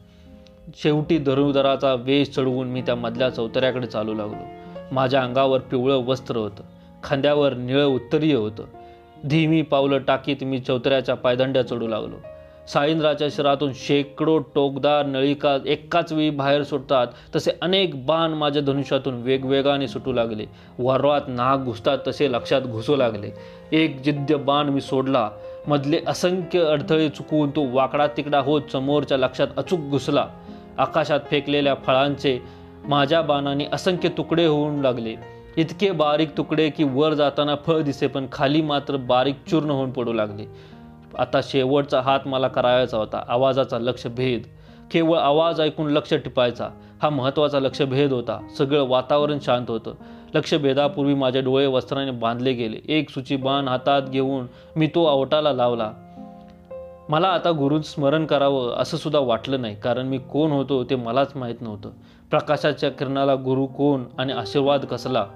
[0.74, 4.44] शेवटी धनुधराचा वेश चढवून मी त्या मधल्या चौतऱ्याकडे चालू लागलो.
[4.92, 6.62] माझ्या अंगावर पिवळं वस्त्र होतं.
[7.04, 8.64] खांद्यावर निळं उत्तरीय होतं.
[9.28, 12.16] धीमी पावलं टाकीत मी चौतऱ्याच्या पायदंड्या चढू लागलो.
[12.68, 17.06] साईंद्राच्या शरीरातून शेकडो टोकदार नळिका एकाच वेळी बाहेर सुटतात.
[17.36, 20.44] तसे अनेक बाण माझ्या धनुष्यातून वेगवेगाने सुटू लागले.
[20.78, 23.30] वरवात नाग घुसतात तसे लक्षात घुसू लागले.
[23.72, 25.30] एक जिद्द बाण मी सोडला.
[25.66, 30.26] मधले असंख्य अडथळे चुकवून तो वाकडा तिकडा होत समोरच्या लक्षात अचूक घुसला.
[30.78, 32.42] आकाशात फेकलेल्या फळांचे
[32.84, 35.14] माझ्या बाणाने असंख्य तुकडे होऊन लागले.
[35.56, 40.12] इतके बारीक तुकडे की वर जाताना फळ दिसे पण खाली मात्र बारीक चूर्ण होऊन पडू
[40.12, 40.44] लागले.
[41.18, 43.24] आता शेवटचा हात मला करायचा होता.
[43.28, 44.42] आवाजाचा लक्ष भेद
[44.92, 46.68] केवळ आवाज ऐकून लक्ष टिपायचा.
[47.02, 48.40] हा महत्त्वाचा लक्ष भेद होता.
[48.58, 49.94] सगळं वातावरण शांत होतं.
[50.34, 52.76] लक्ष भेदापूर्वी माझे डोळे वस्त्राने बांधले गेले.
[52.88, 55.92] एक सुची बाण हातात घेऊन मी तो आवटाला लावला.
[57.10, 59.80] मला आता गुरु स्मरण करावं असं सुद्धा वाटलं नाही.
[59.80, 61.90] कारण मी कोण होतो ते मलाच माहीत नव्हतं.
[62.30, 65.26] प्रकाशाच्या किरणाला गुरु कोण आणि आशीर्वाद कसला?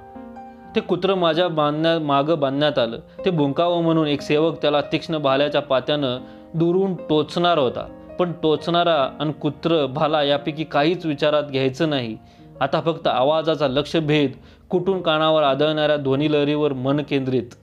[0.77, 2.99] ते कुत्रं माझ्या बांधण्या मागं बांधण्यात आलं.
[3.25, 6.19] ते भुंकावं म्हणून एक सेवक त्याला तीक्ष्ण भाल्याच्या पात्यानं
[6.55, 8.15] दुरून टोचणार होता.
[8.19, 12.17] पण टोचणारा आणि कुत्र भाला यापैकी काहीच विचारात घ्यायचं नाही.
[12.61, 14.33] आता फक्त आवाजाचा लक्षभेद
[14.71, 17.55] कुठून कानावर आदळणाऱ्या ध्वनी लहरीवर मन केंद्रित.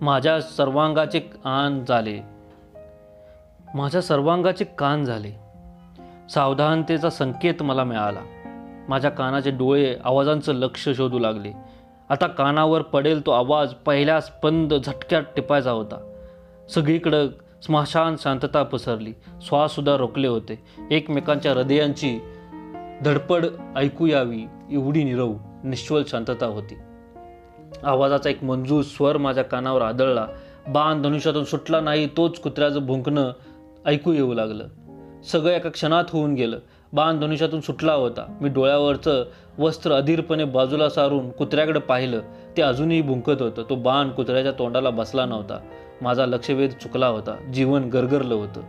[0.00, 2.37] माझ्या सर्वांगाचे आन झाले.
[3.74, 5.30] माझ्या सर्वांगाचे कान झाले.
[6.30, 8.20] सावधानतेचा संकेत मला मिळाला.
[8.88, 11.52] माझ्या कानाचे डोळे आवाजांचं लक्ष शोधू लागले.
[12.08, 16.12] आता कानावर पडेल तो आवाज पहिल्या स्पंद झटक्यात टिपायचा होता.
[16.74, 17.28] सगळीकडं
[17.62, 19.12] स्मशान शांतता पसरली.
[19.42, 20.64] श्वाससुद्धा रोखले होते.
[20.90, 22.20] एकमेकांच्या हृदयांची
[23.04, 25.32] धडपड ऐकू यावी एवढी निरव
[25.64, 26.74] निश्वल शांतता होती.
[27.84, 30.26] आवाजाचा एक मंजूर स्वर माझ्या कानावर आदळला.
[30.68, 33.32] बाण धनुष्यातून सुटला नाही तोच कुत्र्याचं भुंकणं
[33.88, 34.64] ऐकू येऊ लागलं.
[35.22, 36.58] सगळं एका क्षणात होऊन गेलं.
[36.92, 38.38] बाण धनुष्यातून सुटला होता.
[38.40, 39.24] मी डोळ्यावरचं
[39.58, 42.20] वस्त्र अधीरपणे बाजूला सारून कुत्र्याकडे पाहिलं.
[42.56, 43.62] ते अजूनही भुंकत होतं.
[43.70, 45.58] तो बाण कुत्र्याच्या तोंडाला बसला नव्हता.
[46.02, 47.50] माझा लक्षवेध चुकला होता.
[47.54, 48.60] जीवन गरगरलं होतं.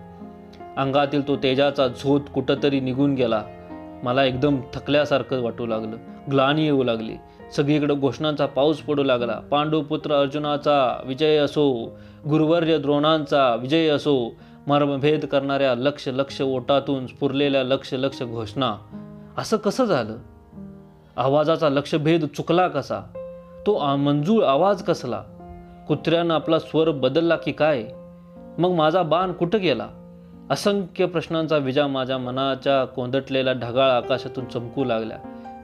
[0.78, 3.44] अंगातील तो तेजाचा झोत कुठंतरी निघून गेला.
[4.04, 5.96] मला एकदम थकल्यासारखं वाटू लागलं.
[6.32, 7.14] ग्लानी येऊ लागली.
[7.56, 9.34] सगळीकडे घोषणांचा पाऊस पडू लागला.
[9.34, 11.98] पांडुपुत्र अर्जुनाचा विजय असो
[12.30, 14.36] गुरुवर्य द्रोणांचा विजय असो
[14.70, 18.76] मर्मभेद करणाऱ्या लक्ष लक्ष ओटातून स्फुरलेल्या लक्ष लक्ष घोषणा.
[19.38, 20.16] असं कसं झालं?
[21.18, 23.00] आवाजाचा लक्षभेद चुकला कसा?
[23.66, 25.24] तो मंजूळ आवाज कसला?
[25.88, 27.84] कुत्र्यानं आपला स्वर बदलला की काय?
[28.58, 29.88] मग माझा बाण कुठं गेला?
[30.52, 35.18] असंख्य प्रश्नांचा विजा माझ्या मनाच्या कोंदटलेल्या ढगाळ आकाशातून चमकू लागल्या.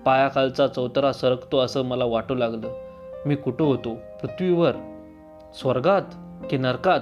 [0.05, 2.73] पायाखालचा चौतरा सरकतो असं मला वाटू लागलं.
[3.25, 3.95] मी कुठं होतो?
[4.21, 4.71] पृथ्वीवर?
[5.61, 6.01] स्वर्गात
[6.49, 6.99] की नरकात?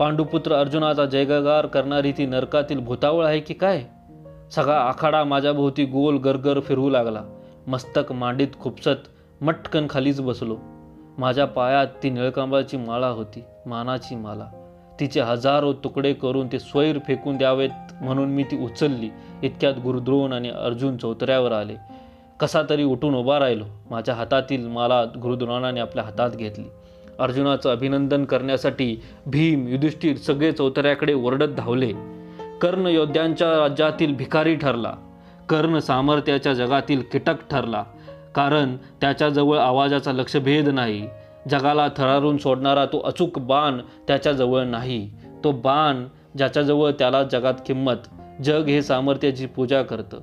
[0.00, 3.82] पांडुपुत्र अर्जुनाचा जयगार करणारी ती नरकातील भूतावळ आहे की काय?
[4.50, 7.22] सगळा आखाडा माझ्याभोवती गोल गरगर फिरवू लागला.
[7.66, 9.08] मस्तक मांडीत खुपसत
[9.40, 10.56] मटकन खालीच बसलो.
[11.18, 14.76] माझ्या पायात ती निळकांबाची माळा होती मानाची माला.
[15.00, 19.10] तिचे हजारो तुकडे करून ते स्वैर फेकून द्यावेत म्हणून मी ती उचलली.
[19.42, 21.74] इतक्यात गुरुद्रोण आणि अर्जुन चौतऱ्यावर आले.
[22.40, 23.64] कसा तरी उठून उभा राहिलो.
[23.90, 26.64] माझ्या हातातील माला गुरुद्रोणाने आपल्या हातात घेतली.
[27.20, 31.92] अर्जुनाचं अभिनंदन करण्यासाठी भीम युधिष्ठिर सगळे चौतऱ्याकडे ओरडत धावले.
[32.62, 34.94] कर्ण योद्ध्यांच्या राज्यातील भिकारी ठरला.
[35.48, 37.84] कर्ण सामर्थ्याच्या जगातील कीटक ठरला.
[38.34, 41.08] कारण त्याच्याजवळ आवाजाचा लक्षभेद नाही.
[41.50, 43.78] जगाला थरारून सोडणारा तो अचूक बाण
[44.08, 45.10] त्याच्याजवळ नाही.
[45.44, 46.04] तो बाण
[46.38, 48.08] ज्याच्याजवळ त्याला जगात किंमत
[48.44, 50.18] जग हे सामर्थ्याची पूजा करतं.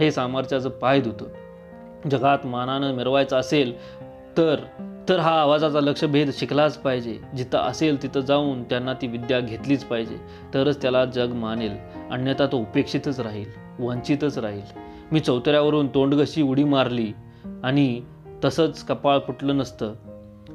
[0.00, 1.24] हे सामर्थ्याचं पाय धुतं.
[2.10, 3.78] जगात मानानं मिरवायचं असेल
[4.36, 4.56] तर
[5.08, 7.18] तर हा आवाजाचा लक्षभेद शिकलाच पाहिजे.
[7.36, 10.16] जिथं असेल तिथं जाऊन त्यांना ती विद्या घेतलीच पाहिजे.
[10.54, 11.76] तरच त्याला जग मानेल.
[12.10, 13.46] अन्यथा तो उपेक्षितच राहील
[13.78, 14.78] वंचितच राहील.
[15.12, 17.12] मी चौतऱ्यावरून तोंडगशी उडी मारली
[17.62, 18.02] आणि
[18.44, 19.94] तसंच कपाळ फुटलं नसतं.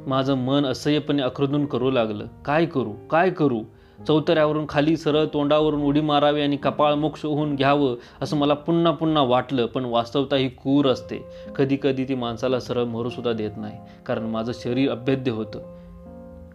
[0.07, 2.25] माझं मन असह्यपणे अखरुदून करू लागलं.
[2.45, 2.93] काय करू?
[3.09, 3.59] काय करू?
[4.07, 9.23] चौतऱ्यावरून खाली सरळ तोंडावरून उडी मारावी आणि कपाळ मोक्ष होऊन घ्यावं असं मला पुन्हा पुन्हा
[9.23, 11.25] वाटलं पण वास्तवता ही क्रूर असते.
[11.55, 15.59] कधी कधी ती माणसाला सरळ मरूसुद्धा देत नाही कारण माझं शरीर अभेद्य होतं.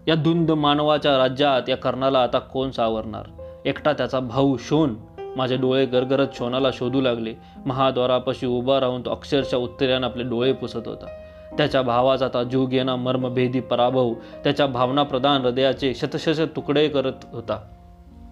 [0.09, 3.27] या धुंद मानवाच्या राज्यात या कर्णाला आता कोण सावरणार?
[3.65, 4.95] एकटा त्याचा भाऊ शोन.
[5.37, 7.35] माझे डोळे गरगरत शोनाला शोधू लागले.
[7.67, 11.07] महाद्वारापाशी उभा राहून तो अक्षरशः उत्तरेनं आपले डोळे पुसत होता.
[11.57, 17.59] त्याच्या भावाचा आता जीव घेणा मर्मभेदी पराभव त्याच्या भावनाप्रधान हृदयाचे शतशश तुकडे करत होता.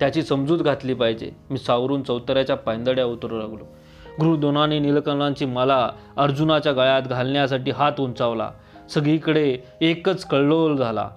[0.00, 1.30] त्याची समजूत घातली पाहिजे.
[1.50, 3.64] मी सावरून चौतऱ्याच्या पायंदड्या उतरू लागलो.
[4.20, 8.50] गृहदोनाने नीलकमलांची माला अर्जुनाच्या गळ्यात घालण्यासाठी हात उंचावला.
[8.94, 11.10] सगळीकडे एकच कल्लोल झाला.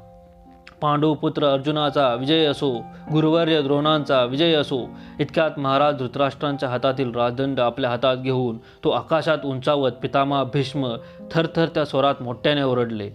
[0.81, 2.71] पांडुपुत्र अर्जुनाचा विजय असो
[3.11, 4.79] गुरुवर्य द्रोणांचा विजय असो
[5.19, 10.95] इतक्यात महाराज धृतराष्ट्रांच्या हातातील राजदंड आपल्या हातात घेऊन तो आकाशात उंचावत पितामह भीष्म
[11.31, 13.09] थरथर त्या स्वरात मोठ्याने ओरडले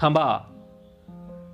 [0.00, 0.38] थांबा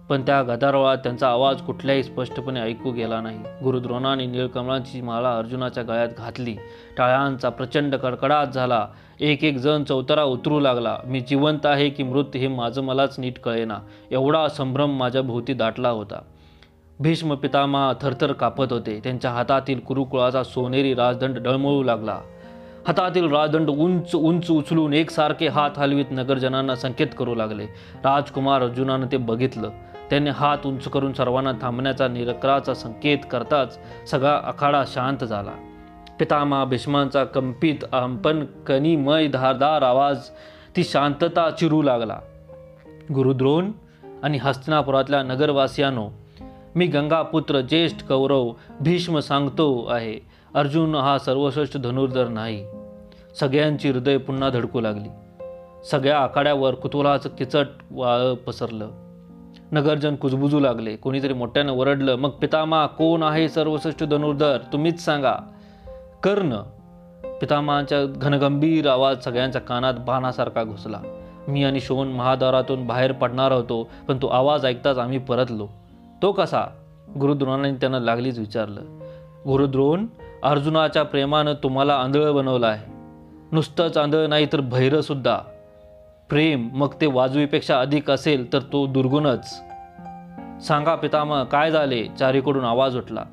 [0.09, 3.39] पण त्या गदारोळात त्यांचा आवाज कुठल्याही स्पष्टपणे ऐकू गेला नाही.
[3.65, 6.57] गुरुद्रोणाने निळकमळाची माळा अर्जुनाच्या गळ्यात घातली.
[6.97, 8.89] टाळ्यांचा प्रचंड कडकडाट झाला.
[9.21, 10.99] एक एक जण चौतरा उतरू लागला.
[11.05, 13.79] मी जिवंत आहे की मृत हे माझं मलाच नीट कळेना.
[14.11, 16.23] एवढा संभ्रम माझ्या भोवती दाटला होता.
[17.01, 19.01] भीष्म पितामह थरथर कापत होते.
[19.05, 22.19] त्यांच्या हातातील कुरुकुळाचा सोनेरी राजदंड डळमळू लागला.
[22.87, 27.65] हातातील राजदंड उंच उंच उचलून एकसारखे हात हलवीत नगरजनांना संकेत करू लागले.
[27.97, 29.71] राजकुमार अर्जुनानं ते बघितलं.
[30.11, 33.79] त्याने हात उंच करून सर्वांना थांबण्याचा निरकराचा संकेत करताच
[34.11, 35.53] सगळा आखाडा शांत झाला.
[36.19, 40.19] पितामहा भीष्मांचा कंपित अंपन कनिमय धारदार आवाज
[40.77, 42.19] ती शांतता चिरू लागला.
[43.15, 43.71] गुरुद्रोण
[44.23, 46.09] आणि हस्तिनापुरातल्या नगरवासियांनो
[46.75, 50.19] मी गंगापुत्र ज्येष्ठ कौरव भीष्म सांगतो आहे
[50.55, 52.67] अर्जुन हा सर्वश्रेष्ठ धनुर्धर नाही.
[53.41, 55.09] सगळ्यांची हृदय पुन्हा धडकू लागली.
[55.91, 59.08] सगळ्या आखाड्यावर कुतूहलाचं किचट वाळ पसरलं.
[59.73, 60.97] नगरजन कुजबुजू लागले.
[60.97, 64.59] कोणीतरी मोठ्यानं ओरडलं मग पितामा कोण आहे सर्वश्रेष्ठ धनुर्धर?
[64.73, 65.35] तुम्हीच सांगा.
[66.23, 66.57] कर्ण
[67.41, 71.01] पितामाच्या घनगंभीर आवाज सगळ्यांच्या कानात बाणासारखा घुसला.
[71.49, 75.69] मी आणि शोन महाद्वारातून बाहेर पडणार होतो पण तो आवाज ऐकताच आम्ही परतलो.
[76.23, 76.63] तो कसा?
[77.21, 78.81] गुरुद्रोणाने त्यांना लागलीच विचारलं.
[79.47, 80.07] गुरुद्रोण
[80.43, 82.93] अर्जुनाच्या प्रेमानं तुम्हाला आंधळं बनवलं आहे.
[83.53, 85.39] नुसतंच आंधळं नाही तर भैरसुद्धा सुद्धा.
[86.29, 89.63] प्रेम मग ते वाजवीपेक्षा अधिक असेल तर तो दुर्गुणच.
[90.67, 92.07] सांगा पितामह काय झाले?
[92.19, 93.25] चारीकडून आवाज उठला.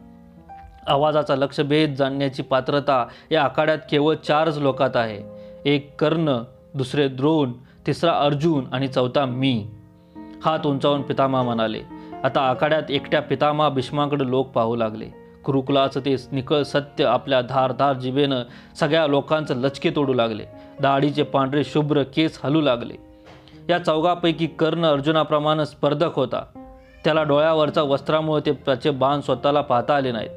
[0.87, 5.21] आवाजाचा लक्षभेद जाणण्याची पात्रता या आखाड्यात केवळ चारच लोकात आहे.
[5.65, 6.37] एक कर्ण
[6.73, 7.51] दुसरे द्रोण
[7.87, 9.67] तिसरा अर्जुन आणि चौथा मी.
[10.45, 11.81] हात उंचावून पितामा म्हणाले.
[12.23, 15.05] आता आखाड्यात एकट्या पितामा भीष्माकडे लोक पाहू लागले.
[15.45, 18.43] कुरुकुलाचं ते निकळ सत्य आपल्या धारधार जिभेनं
[18.79, 20.45] सगळ्या लोकांचं लचके तोडू लागले.
[20.82, 22.93] दाढीचे पांढरे शुभ्र केस हलू लागले.
[23.69, 26.43] या चौघापैकी कर्ण अर्जुनाप्रमाणे स्पर्धक होता.
[27.03, 30.30] त्याला डोळ्यावरचा वस्त्रामुळे ते त्याचे बाण स्वतःला पाहता आले नाहीत.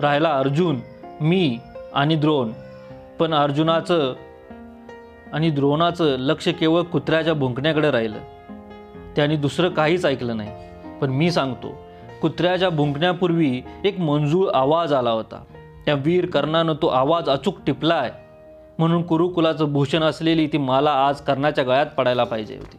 [0.00, 0.80] राहिला अर्जुन
[1.20, 1.58] मी
[1.94, 2.52] आणि द्रोण.
[3.18, 4.14] पण अर्जुनाचं
[5.32, 8.18] आणि द्रोणाचं लक्ष केवळ कुत्र्याच्या भुंकण्याकडे राहिलं.
[9.16, 10.50] त्याने दुसरं काहीच ऐकलं नाही.
[11.00, 11.78] पण मी सांगतो
[12.22, 15.44] कुत्र्याच्या भुंकण्यापूर्वी एक मंजूळ आवाज आला होता.
[15.86, 18.10] त्या वीर कर्णानं तो आवाज अचूक टिपलाय.
[18.78, 22.76] म्हणून कुरुकुलाचं भूषण असलेली ती माला आज कर्णाच्या गळ्यात पडायला पाहिजे होती.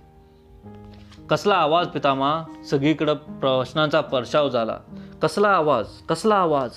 [1.30, 4.78] कसला आवाज पितामा सगळीकडं प्रश्नांचा परशाव झाला.
[5.22, 5.86] कसला आवाज?
[6.10, 6.72] कसला आवाज?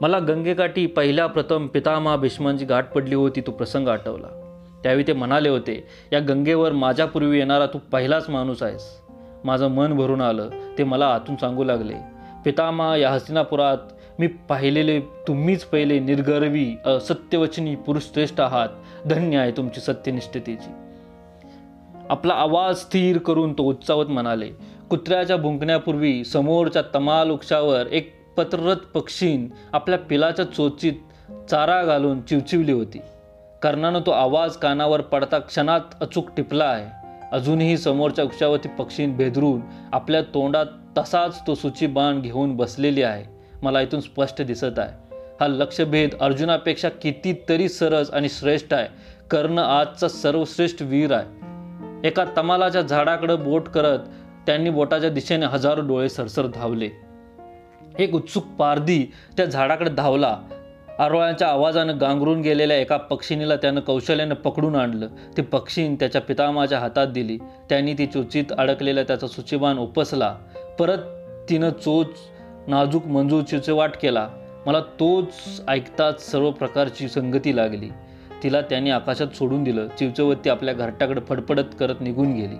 [0.00, 4.42] मला गंगेकाठी पहिल्या प्रथम पितामा भीष्मांची गाठ पडली होती तो प्रसंग आठवला.
[4.82, 8.82] त्यावेळी ते म्हणाले होते या गंगेवर माझ्यापूर्वी येणारा तू पहिलाच माणूस आहेस.
[9.44, 10.48] माझं मन भरून आलं
[10.78, 11.94] ते मला आतून सांगू लागले.
[12.44, 13.78] पितामा या हस्तिनापुरात
[14.18, 16.76] मी पाहिलेले तुम्हीच पहिले निर्गर्वी
[17.08, 18.68] सत्यवचनी पुरुष श्रेष्ठ आहात.
[19.06, 20.70] धन्य आहे तुमची सत्यनिष्ठतेची.
[22.10, 24.48] आपला आवाज स्थिर करून तो उच्चावत म्हणाले
[24.90, 30.92] कुत्र्याच्या भुंकण्यापूर्वी समोरच्या तमाल वृक्षावर एक पत्ररथ पक्षीन आपल्या पिलाच्या चोचीत
[31.50, 32.98] चारा घालून चिवचिवली होती.
[33.62, 36.86] कर्णानं तो आवाज कानावर पडता क्षणात अचूक टिपला आहे.
[37.32, 39.60] अजूनही समोरच्या वृक्षावरती पक्षीन भेदरून
[39.92, 40.66] आपल्या तोंडात
[40.98, 43.35] तसाच तो सुची बाण घेऊन बसलेली आहे.
[43.62, 45.16] मला इथून स्पष्ट दिसत आहे.
[45.40, 48.88] हा लक्षभेद अर्जुनापेक्षा कितीतरी सरस आणि श्रेष्ठ आहे.
[49.30, 51.46] कर्ण आजचा सर्वश्रेष्ठ वीर आहे.
[52.08, 53.98] एका तमालाच्या झाडाकडे बोट करत
[54.46, 56.88] त्यांनी बोटाच्या दिशेने हजारो डोळे सरसर धावले.
[57.98, 60.38] एक उत्सुक पारधी त्या झाडाकडे धावला.
[60.98, 65.08] आरोळ्यांच्या आवाजानं गांगरून गेलेल्या एका पक्षिणीला त्यानं कौशल्यानं पकडून आणलं.
[65.36, 67.38] ते पक्षीन त्याच्या पितामाच्या हातात दिली.
[67.68, 70.34] त्यांनी ती चोचीत अडकलेला त्याचा सुचिबान उपसला.
[70.78, 70.98] परत
[71.50, 72.06] तिनं चोच
[72.68, 74.28] नाजूक मंजूर चिचवाट केला.
[74.66, 75.26] मला तोच
[75.68, 77.88] ऐकताच सर्व प्रकारची संगती लागली.
[78.42, 79.88] तिला त्यांनी आकाशात सोडून दिलं.
[79.98, 82.56] चिवचवती आपल्या घरट्याकडे फडफडत करत निघून गेली.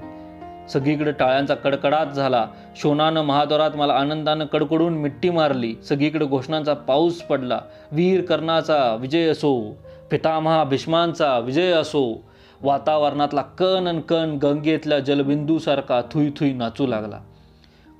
[0.68, 2.46] सगळीकडे टाळ्यांचा कडकडाट झाला.
[2.76, 5.74] शोनानं महाद्वारात मला आनंदानं कडकडून मिट्टी मारली.
[5.88, 7.60] सगळीकडे घोषणांचा पाऊस पडला.
[7.92, 9.76] वीर कर्णाचा विजय असो
[10.10, 12.24] पितामहा भीष्मांचा विजय असो
[12.62, 17.18] वातावरणातला कण अन कण गंगेतल्या जलबिंदूसारखा थुई थुई नाचू लागला.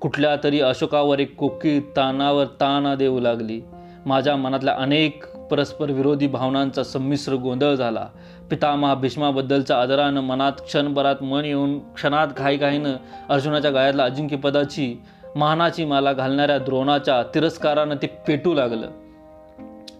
[0.01, 3.61] कुठल्या तरी अशोकावर एक कोकी तानावर ताना देऊ लागली.
[4.05, 8.07] माझ्या मनातल्या अनेक परस्पर विरोधी भावनांचा संमिश्र गोंधळ झाला.
[8.49, 12.95] पितामहा भीष्माबद्दलच्या आदरानं मनात क्षणभरात मन येऊन क्षणात घाईघाईनं
[13.29, 15.01] अर्जुनाच्या गायातल्या अजिंक्यपदाची
[15.35, 18.89] मानाची माला घालणाऱ्या द्रोणाच्या तिरस्कारानं ते पेटू लागलं.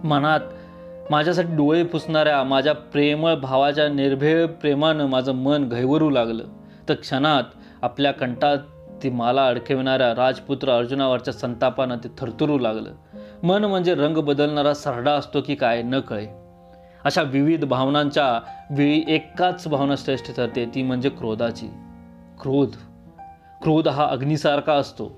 [0.03, 0.39] मनात
[1.11, 6.43] माझ्यासाठी डोळे पुसणाऱ्या माझ्या प्रेमळ भावाच्या निर्भेळ प्रेमानं माझं मन घैवरू लागलं.
[6.89, 7.43] तर क्षणात
[7.81, 8.57] आपल्या कंठात
[9.03, 12.91] ती माला अडकविणाऱ्या राजपुत्र अर्जुनावरच्या संतापानं ते थरथरू लागलं.
[13.43, 16.27] मन म्हणजे रंग बदलणारा सरडा असतो की काय न कळे.
[17.05, 18.41] अशा विविध भावनांच्या
[18.71, 21.67] वेळी एकाच भावना श्रेष्ठ ठरते ती म्हणजे क्रोधाची.
[22.41, 22.69] क्रोध.
[23.61, 25.11] क्रोध हा अग्निसारखा असतो.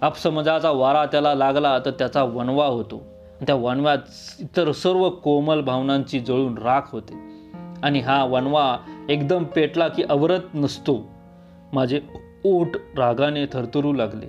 [0.00, 3.02] अपसमजाचा वारा त्याला लागला तर त्याचा वनवा होतो.
[3.46, 3.98] त्या वनव्यात
[4.40, 7.14] इतर सर्व कोमल भावनांची जळून राख होते.
[7.82, 11.10] आणि हा वनवा एकदम पेटला की अवरत नसतो.
[11.72, 12.00] माझे
[12.46, 12.68] ओट
[12.98, 14.26] रागाने थरथरू लागले.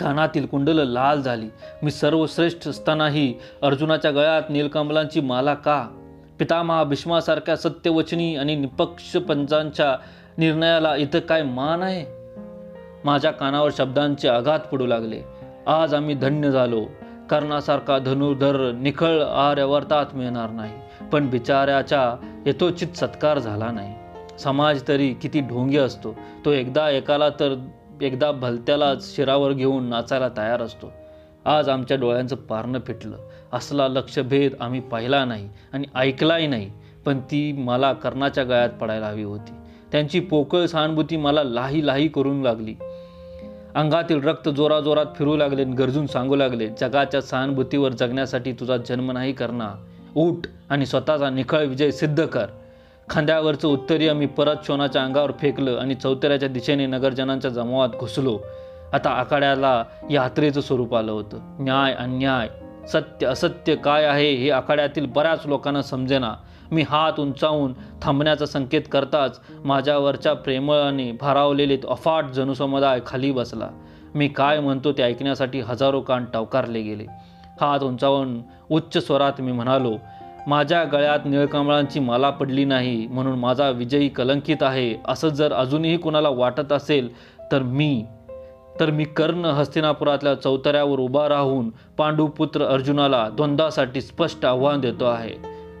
[0.00, 1.46] कानातील कुंडल लाल झाली.
[1.82, 5.88] मी सर्वश्रेष्ठ असतानाही अर्जुनाच्या गळ्यात नीलकमलांची माला का?
[6.38, 9.96] पितामहा भीष्मासारख्या सत्यवचनी आणि निपक्ष पंचांच्या
[10.38, 12.04] निर्णयाला इथं काय मान आहे?
[13.04, 15.20] माझ्या कानावर शब्दांचे आघात पडू लागले.
[15.66, 16.84] आज आम्ही धन्य झालो.
[17.30, 20.72] कर्णासारखा धनुर्धर निखळ आर्यवर्तात मिळणार नाही.
[21.12, 23.94] पण बिचाऱ्याचा यथोचित सत्कार झाला नाही.
[24.38, 26.16] समाज तरी किती ढोंगी असतो.
[26.46, 27.54] तो एकदा एकाला तर
[28.02, 30.92] एकदा भलत्यालाच शिरावर घेऊन नाचायला तयार असतो.
[31.44, 33.16] आज आमच्या डोळ्यांचं पारणं फिटलं.
[33.52, 36.70] असला लक्षभेद आम्ही पाहिला नाही आणि ऐकलाही नाही
[37.06, 39.52] पण ती मला कर्णाच्या गळ्यात पडायला हवी होती.
[39.92, 42.74] त्यांची पोकळ सहानुभूती मला लाही लाही करून लागली.
[43.74, 49.84] अंगातील रक्त जोराजोरात फिरू लागले गरजून सांगू लागले जगाच्या सहानुभूतीवर जगण्यासाठी तुझा जन्म नाही करणार.
[50.16, 52.46] उठ आणि स्वतःचा निखळ विजय सिद्ध कर.
[53.10, 58.38] खांद्यावरचं उत्तरीय मी परत शोनाच्या अंगावर फेकलं आणि चौतऱ्याच्या दिशेने नगरजनांच्या जमावात घुसलो.
[58.92, 61.56] आता आखाड्याला यात्रेचं स्वरूप आलं होतं.
[61.60, 62.48] न्याय अन्याय
[62.88, 66.34] सत्य असत्य काय आहे हे आखाड्यातील बऱ्याच लोकांना समजेना.
[66.72, 73.68] मी हात उंचावून थांबण्याचा संकेत करताच माझ्यावरच्या प्रेमळाने भारावलेले अफाट जनुसमुदाय खाली बसला.
[74.14, 77.04] मी काय म्हणतो ते ऐकण्यासाठी हजारो कान टवकारले गेले.
[77.60, 78.40] हात उंचावून
[78.70, 79.96] उच्च स्वरात मी म्हणालो
[80.46, 84.94] माझ्या गळ्यात निळकमळांची माला पडली नाही म्हणून माझा विजयी कलंकित आहे.
[85.08, 87.08] असं जर अजूनही कुणाला वाटत असेल
[87.52, 88.04] तर मी
[88.80, 95.34] तर मी कर्ण हस्तिनापुरातल्या चौतऱ्यावर उभा राहून पांडुपुत्र अर्जुनाला द्वंद्वासाठी स्पष्ट आव्हान देतो आहे.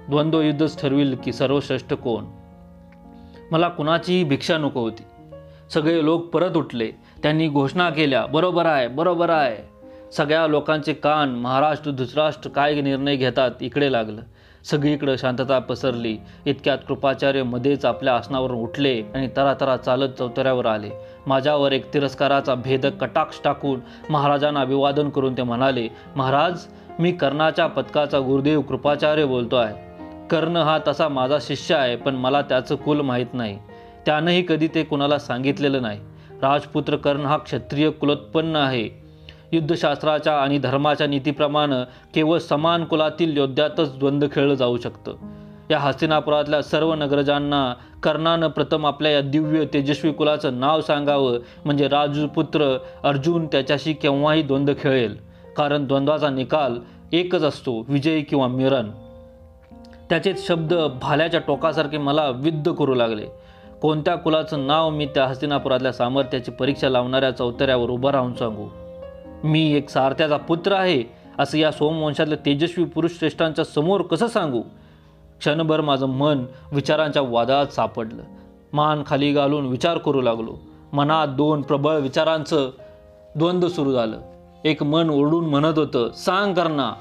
[0.08, 2.24] द्वंद्व युद्धच ठरविल की सर्वश्रेष्ठ कोण?
[3.50, 5.02] मला कुणाचीही भिक्षा नको होती.
[5.74, 6.90] सगळे लोक परत उठले.
[7.22, 9.56] त्यांनी घोषणा केल्या बरोबर आहे बरोबर आहे.
[10.12, 14.20] सगळ्या लोकांचे कान महाराष्ट्र धृतराष्ट्र काय निर्णय घेतात इकडे लागलं.
[14.70, 16.16] सगळीकडे शांतता पसरली.
[16.46, 20.90] इतक्यात कृपाचार्य मध्येच आपल्या आसनावरून उठले आणि तरातरा चालत चौतऱ्यावर आले.
[21.26, 26.66] माझ्यावर एक तिरस्काराचा भेदक कटाक्ष टाकून महाराजांना अभिवादन करून ते म्हणाले महाराज
[26.98, 29.84] मी कर्णाच्या पथकाचा गुरुदेव कृपाचार्य बोलतो आहे
[30.30, 33.58] कर्ण हा तसा माझा शिष्य आहे पण मला त्याचं कुल माहीत नाही.
[34.06, 36.00] त्यानंही कधी ते कुणाला सांगितलेलं नाही.
[36.42, 39.05] राजपुत्र कर्ण हा क्षत्रिय कुलोत्पन्न आहे.
[39.52, 41.84] युद्धशास्त्राच्या आणि धर्माच्या नीतीप्रमाणे
[42.14, 45.12] केवळ समान कुलातील योद्ध्यातच द्वंद्व खेळलं जाऊ शकतं.
[45.70, 52.78] या हस्तिनापुरातल्या सर्व नगरजांना कर्णानं प्रथम आपल्या या दिव्य तेजस्वी कुलाचं नाव सांगावं म्हणजे राजपुत्र
[53.04, 55.16] अर्जुन त्याच्याशी केव्हाही द्वंद्व खेळेल.
[55.56, 56.78] कारण द्वंद्वाचा निकाल
[57.12, 58.90] एकच असतो विजय किंवा मिरण
[60.10, 63.26] त्याचेच शब्द भाल्याच्या टोकासारखे मला विद्ध करू लागले.
[63.82, 68.85] कोणत्या कुलाचं नाव मी त्या हस्तिनापुरातल्या सामर्थ्याची परीक्षा लावणाऱ्या चौतऱ्यावर उभं राहून सांगू?
[69.44, 71.04] मी एक सारथ्याचा पुत्र आहे
[71.38, 74.60] असं या सोमवंशातल्या तेजस्वी पुरुष श्रेष्ठांच्या समोर कसं सांगू?
[75.38, 78.22] क्षणभर माझं मन विचारांच्या वादात सापडलं.
[78.72, 80.56] मान खाली घालून विचार करू लागलो.
[80.92, 82.70] मनात दोन प्रबळ विचारांचं
[83.36, 84.20] द्वंद्व सुरू झालं.
[84.64, 86.92] एक मन ओरडून म्हणत होतं सांग करना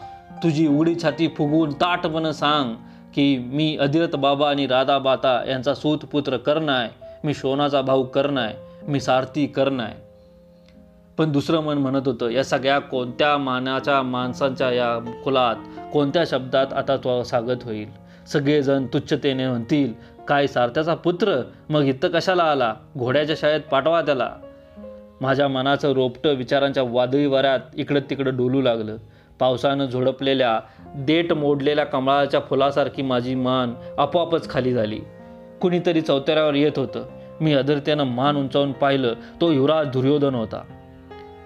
[0.43, 2.73] तुझी उडी छाती फुगून ताटपणं सांग
[3.15, 6.89] की मी अधिरथ बाबा आणि राधा बाता यांचा सूतपुत्र कर्ण आहे
[7.23, 8.55] मी शोनाचा भाऊ कर्ण आहे
[8.87, 10.04] मी सारथी कर्ण आहे
[11.17, 15.55] पण दुसरं मन म्हणत होतं या सगळ्या कोणत्या मानाच्या माणसांच्या या कुलात
[15.93, 17.87] कोणत्या शब्दात आता तो स्वागत होईल?
[18.27, 19.93] सगळेजण तुच्छतेने म्हणतील
[20.27, 21.41] काय सारथ्याचा पुत्र?
[21.69, 22.73] मग इथं कशाला आला?
[22.97, 24.29] घोड्याच्या शाळेत पाठवा त्याला.
[25.21, 28.97] माझ्या मनाचं रोपटं विचारांच्या वादळी वाऱ्यात इकडं तिकडं डोलू लागलं.
[29.39, 30.59] पावसानं झोडपलेल्या
[30.95, 34.99] देठ मोडलेल्या कमळाच्या फुलासारखी माझी मान आपोआपच खाली झाली.
[35.61, 37.05] कुणीतरी चौतऱ्यावर येत होतं.
[37.41, 40.61] मी अधरतेनं मान उंचावून पाहिलं तो युवराज दुर्योधन होता.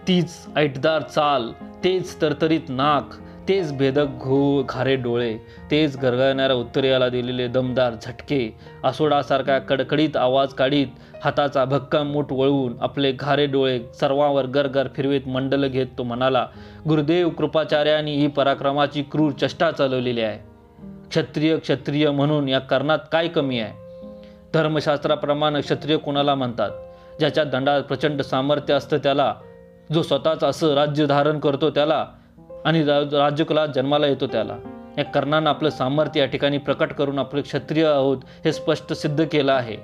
[0.10, 1.52] तीच ऐटदार चाल
[1.84, 3.16] तेच तरतरीत नाक
[3.48, 5.38] तेच भेदक घो घारे डोळे
[5.72, 10.88] तेच गरगळणाऱ्या उत्तरेला दिलेले दमदार झटके आसोडासारख्या कडकडीत आवाज काढीत
[11.24, 16.48] हाताचा भक्कम मूठ वळवून आपले घारे डोळे सर्वांवर गरगर फिरवीत मंडल घेत तो म्हणाला
[16.90, 20.38] गुरुदेव कृपाचार्यांनी ही पराक्रमाची क्रूर चष्टा चालवलेली आहे.
[21.10, 23.74] क्षत्रिय क्षत्रिय म्हणून या कर्णात काय कमी आहे?
[24.54, 26.70] धर्मशास्त्राप्रमाणे क्षत्रिय कोणाला म्हणतात?
[27.20, 29.36] ज्याच्या दंडात प्रचंड सामर्थ्य असतं त्याला
[29.94, 32.06] जो स्वतःच असं राज्य धारण करतो त्याला
[32.66, 34.58] आणि राज्यकुलात जन्माला येतो त्याला.
[34.98, 39.52] या कर्णानं आपलं सामर्थ्य या ठिकाणी प्रकट करून आपले क्षत्रिय आहोत हे स्पष्ट सिद्ध केलं
[39.52, 39.76] आहे.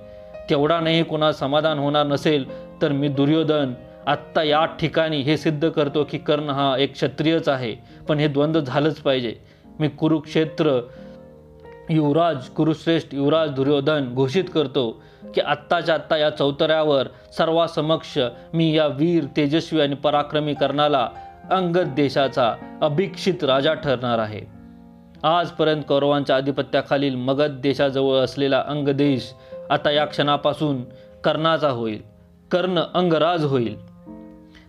[0.49, 2.45] तेवढा नाही कुणा समाधान होणार नसेल
[2.81, 3.73] तर मी दुर्योधन
[4.07, 7.75] आत्ता या ठिकाणी हे सिद्ध करतो की कर्ण हा एक क्षत्रियच आहे
[8.07, 9.35] पण हे द्वंद्व झालंच पाहिजे.
[9.79, 10.79] मी कुरुक्षेत्र
[11.89, 15.01] युवराज कुरुश्रेष्ठ युवराज दुर्योधन घोषित करतो
[15.33, 17.07] की आत्ताच्या आत्ता या चौतऱ्यावर
[17.37, 18.19] सर्वासमक्ष
[18.53, 21.09] मी या वीर तेजस्वी आणि पराक्रमी कर्णाला
[21.51, 24.41] अंगद देशाचा अभिक्षित राजा ठरणार आहे.
[25.23, 29.33] आजपर्यंत कौरवांच्या आधिपत्याखालील मगध देशाजवळ असलेला अंगदेश
[29.69, 30.83] आता या क्षणापासून
[31.23, 32.01] कर्णाचा होईल
[32.51, 33.95] कर्ण अंगराज होईल.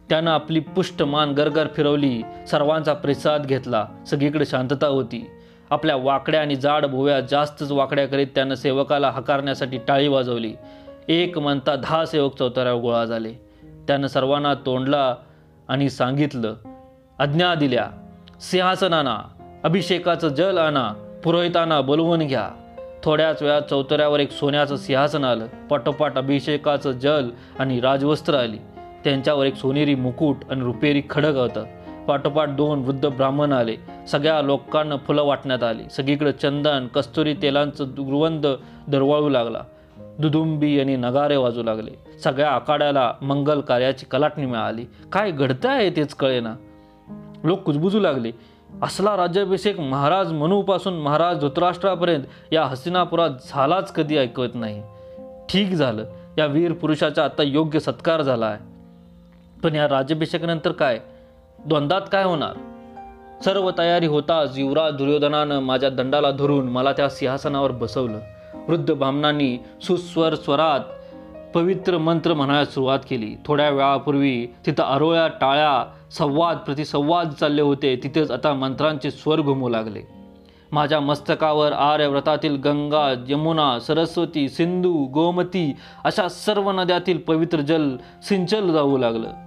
[0.09, 5.27] त्यानं आपली पुष्ट मान गरगर फिरवली सर्वांचा प्रतिसाद घेतला सगळीकडे शांतता होती.
[5.71, 10.55] आपल्या वाकड्या आणि जाड भोव्या जास्तच वाकड्या करीत त्यानं सेवकाला हकारण्यासाठी टाळी वाजवली.
[11.09, 13.33] एक म्हणता दहा सेवक चौताऱ्यावर गोळा झाले.
[13.63, 15.17] त्यानं सर्वांना तोंडला
[15.69, 16.55] आणि सांगितलं
[17.19, 17.87] आज्ञा दिल्या
[18.41, 19.19] सिंहासन आणा
[19.65, 22.51] अभिषेकाचं जल आणा पुरोहितांना बोलवून घ्या.
[23.05, 25.47] थोड्याच वेळात चौतऱ्यावर एक सोन्याचं सिंहासन आलं.
[25.71, 28.59] पाठोपाठ अभिषेकाचं जल आणि राजवस्त्र आली.
[29.05, 31.65] त्यांच्यावर एक सोनेरी मुकुट आणि रुपेरी खडक होतं.
[32.09, 33.77] पाठोपाठ दोन वृद्ध ब्राह्मण आले.
[34.09, 35.83] सगळ्या लोकांना फुलं वाटण्यात आली.
[35.91, 38.47] सगळीकडे चंदन कस्तुरी तेलांचं दुर्वंद
[38.89, 39.61] दरवाळू लागला.
[40.19, 42.19] दुदुंबी आणि नगारे वाजू लागले.
[42.25, 44.85] सगळ्या आखाड्याला मंगल कार्याची कलाटणी मिळाली.
[45.13, 46.55] काय घडतं आहे तेच कळेना.
[47.45, 48.31] लोक कुजबुजू लागले.
[48.83, 54.83] असला राज्याभिषेक महाराज मनूपासून महाराज धृतराष्ट्रापर्यंत या हस्तिनापुरात झालाच कधी ऐकवत नाही.
[55.49, 56.05] ठीक झालं.
[56.39, 58.59] या वीर पुरुषाचा आता योग्य सत्कार झाला आहे.
[59.65, 60.99] पण या राज्याभिषेकानंतर काय?
[61.67, 62.53] द्वंद्वात काय होणार?
[63.45, 68.19] सर्व तयारी होताच युवराज दुर्योधनानं माझ्या दंडाला धरून मला त्या सिंहासनावर बसवलं.
[68.69, 70.81] वृद्ध ब्राह्मणांनी सुस्वर स्वरात
[71.55, 73.35] पवित्र मंत्र म्हणायला सुरुवात केली.
[73.45, 78.01] थोड्या वेळापूर्वी तिथं आरोळ्या टाळ्या संवाद प्रतिसंवाद चालले होते.
[78.03, 80.03] तिथेच आता मंत्रांचे स्वर घुमू लागले.
[80.73, 88.97] माझ्या मस्तकावर आर्यव्रतातील गंगा यमुना सरस्वती सिंधू गोमती अशा सर्व नद्यातील पवित्र जल सिंचल जाऊ
[88.97, 89.46] लागलं.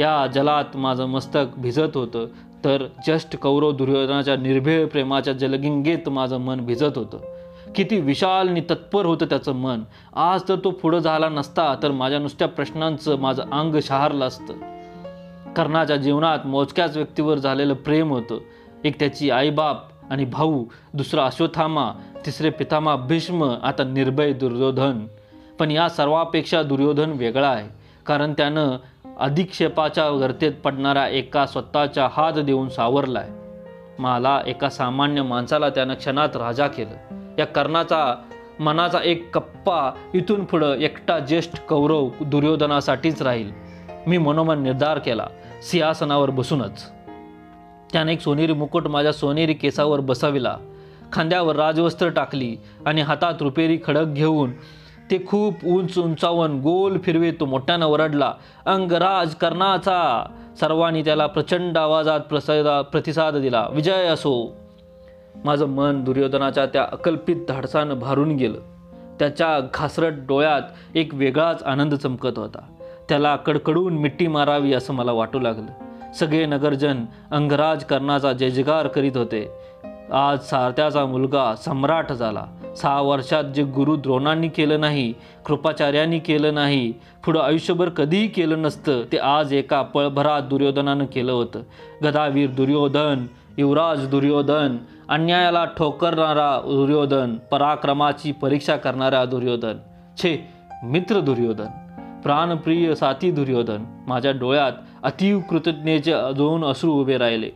[0.00, 2.26] या जलात माझं मस्तक भिजत होतं.
[2.64, 7.18] तर जस्ट कौरव दुर्योधनाच्या निर्भय प्रेमाच्या जलगिंगेत माझं मन भिजत होतं.
[7.74, 9.80] किती विशाल आणि तत्पर होतं त्याचं मन.
[10.14, 14.54] आज तर तो पुढं झाला नसता तर माझ्या नुसत्या प्रश्नांचं माझं अंग शहारलं असतं.
[15.56, 18.38] कर्णाच्या जीवनात मोजक्याच व्यक्तीवर झालेलं प्रेम होतं.
[18.84, 19.76] एक त्याची आईबाप
[20.10, 20.64] आणि भाऊ
[20.94, 21.90] दुसरा अश्वथामा
[22.26, 25.06] तिसरे पितामा भीष्म आता निर्भय दुर्योधन.
[25.58, 27.68] पण या सर्वापेक्षा दुर्योधन वेगळा आहे.
[28.06, 28.70] कारण त्यानं
[29.20, 33.28] अधिक्षेपाच्या गर्तेत पडणाऱ्या एका स्वतःच्या हात देऊन सावरलाय.
[33.98, 37.24] मला एका सामान्य माणसाला त्यानं क्षणात राजा केलं.
[37.38, 38.14] या कर्णाचा
[38.60, 43.50] मनाचा एक कप्पा इथून पुढं एकटा ज्येष्ठ कौरव दुर्योधनासाठीच राहील.
[44.06, 45.26] मी मनोमन निर्धार केला
[45.62, 46.92] सिंहासनावर बसूनच.
[47.92, 50.56] त्याने एक सोनेरी मुकुट माझ्या सोनेरी केसावर बसविला.
[51.12, 52.56] खांद्यावर राजवस्त्र टाकली
[52.86, 54.50] आणि हातात रुपेरी खडक घेऊन
[55.10, 58.34] ते खूप उंच उंचावून गोल फिरवे तो मोठ्यानं ओरडला
[58.66, 60.30] अंगराज कर्णाचा
[60.60, 64.56] सर्वांनी त्याला प्रचंड आवाजात प्रसादा प्रतिसाद दिला विजय असो.
[65.44, 68.58] माझं मन दुर्योधनाच्या त्या अकल्पित धाडसानं भारून गेलं.
[69.18, 70.62] त्याच्या घासरट डोळ्यात
[70.94, 72.60] एक वेगळाच आनंद चमकत होता.
[73.08, 76.12] त्याला कडकडून मिट्टी मारावी असं मला वाटू लागलं.
[76.12, 79.50] सगळे नगरजन अंगराज कर्णाचा जयजगार करीत होते.
[80.12, 82.44] आज सारथ्याचा मुलगा सम्राट झाला.
[82.76, 85.12] सहा वर्षात जे गुरु द्रोणांनी केलं नाही
[85.46, 86.92] कृपाचार्यांनी केलं नाही
[87.24, 91.60] पुढं आयुष्यभर कधीही केलं नसतं ते आज एका पळभरात दुर्योधनानं केलं होतं.
[92.04, 93.26] गदावीर दुर्योधन
[93.58, 94.76] युवराज दुर्योधन
[95.08, 99.74] अन्यायाला ठोकरणारा दुर्योधन पराक्रमाची परीक्षा करणारा दुर्योधन.
[100.18, 100.48] छे
[100.84, 101.68] मित्र दुर्योधन.
[102.22, 103.84] प्राणप्रिय साथी दुर्योधन.
[104.06, 107.50] माझ्या डोळ्यात अतीव कृतज्ञेचे दोन अश्रू उभे राहिले.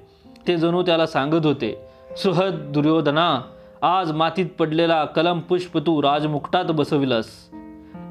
[0.49, 1.77] ते जणू त्याला सांगत होते
[2.17, 3.41] सुहद दुर्योधना
[3.83, 7.27] आज मातीत पडलेला कलम पुष्प तू राजमुकटात बसविलास.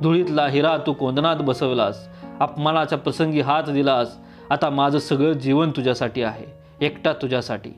[0.02, 2.08] धुळीतला हिरा तू कोंदणात बसविलास.
[2.40, 4.18] अपमानाच्या प्रसंगी हात दिलास.
[4.50, 6.46] आता माझं सगळं जीवन तुझ्यासाठी आहे.
[6.86, 7.70] एकटा तुझ्यासाठी.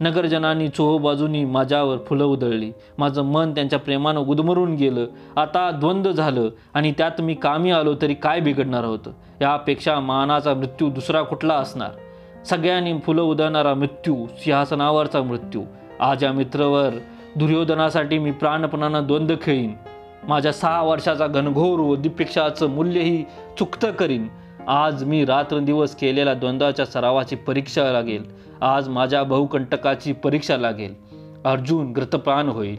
[0.00, 2.72] नगरजनांनी बाजूनी माझ्यावर फुलं उधळली.
[2.98, 5.06] माझं मन त्यांच्या प्रेमानं उदमरून गेलं.
[5.36, 9.10] आता द्वंद्व झालं आणि त्यात मी कामी आलो तरी काय बिघडणार होतं?
[9.40, 11.90] यापेक्षा मानाचा मृत्यू दुसरा कुठला असणार?
[12.44, 15.62] सगळ्यांनी फुलं उधळणारा मृत्यू सिंहासनावरचा मृत्यू.
[16.00, 16.90] आज या मित्रवर
[17.36, 19.74] दुर्योधनासाठी मी प्राणपणानं द्वंद्व खेळीन.
[20.28, 23.24] माझ्या सहा वर्षाचा घनघोर व दीपेक्षाचं मूल्यही
[23.58, 24.28] चुकतं करीन.
[24.68, 28.24] आज मी रात्रंदिवस केलेल्या द्वंद्वाच्या सरावाची परीक्षा लागेल.
[28.60, 30.94] आज माझ्या बहुकंटकाची परीक्षा लागेल.
[31.44, 32.76] अर्जुन ग्रतप्राण होईल.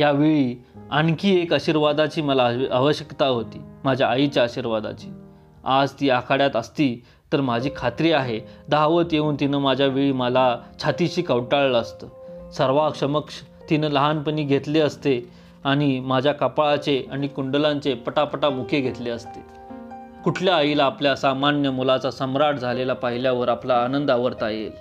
[0.00, 5.08] यावेळी आणखी एक आशीर्वादाची मला आवश्यकता होती माझ्या आईच्या आशीर्वादाची.
[5.64, 11.22] आज ती आखाड्यात असती तर माझी खात्री आहे दहावत येऊन तिनं माझ्या वेळी मला छातीशी
[11.22, 12.06] कवटाळलं असतं.
[12.50, 13.34] सर्वाक्षमक्ष
[13.70, 15.28] तिनं लहानपणी घेतले असते
[15.64, 19.40] आणि माझ्या कपाळाचे आणि कुंडलांचे पटापटा मुखे घेतले असते.
[20.24, 24.72] कुठल्या आईला आपल्या सामान्य मुलाचा सम्राट झालेला पाहिल्यावर आपला आनंद आवरता येईल?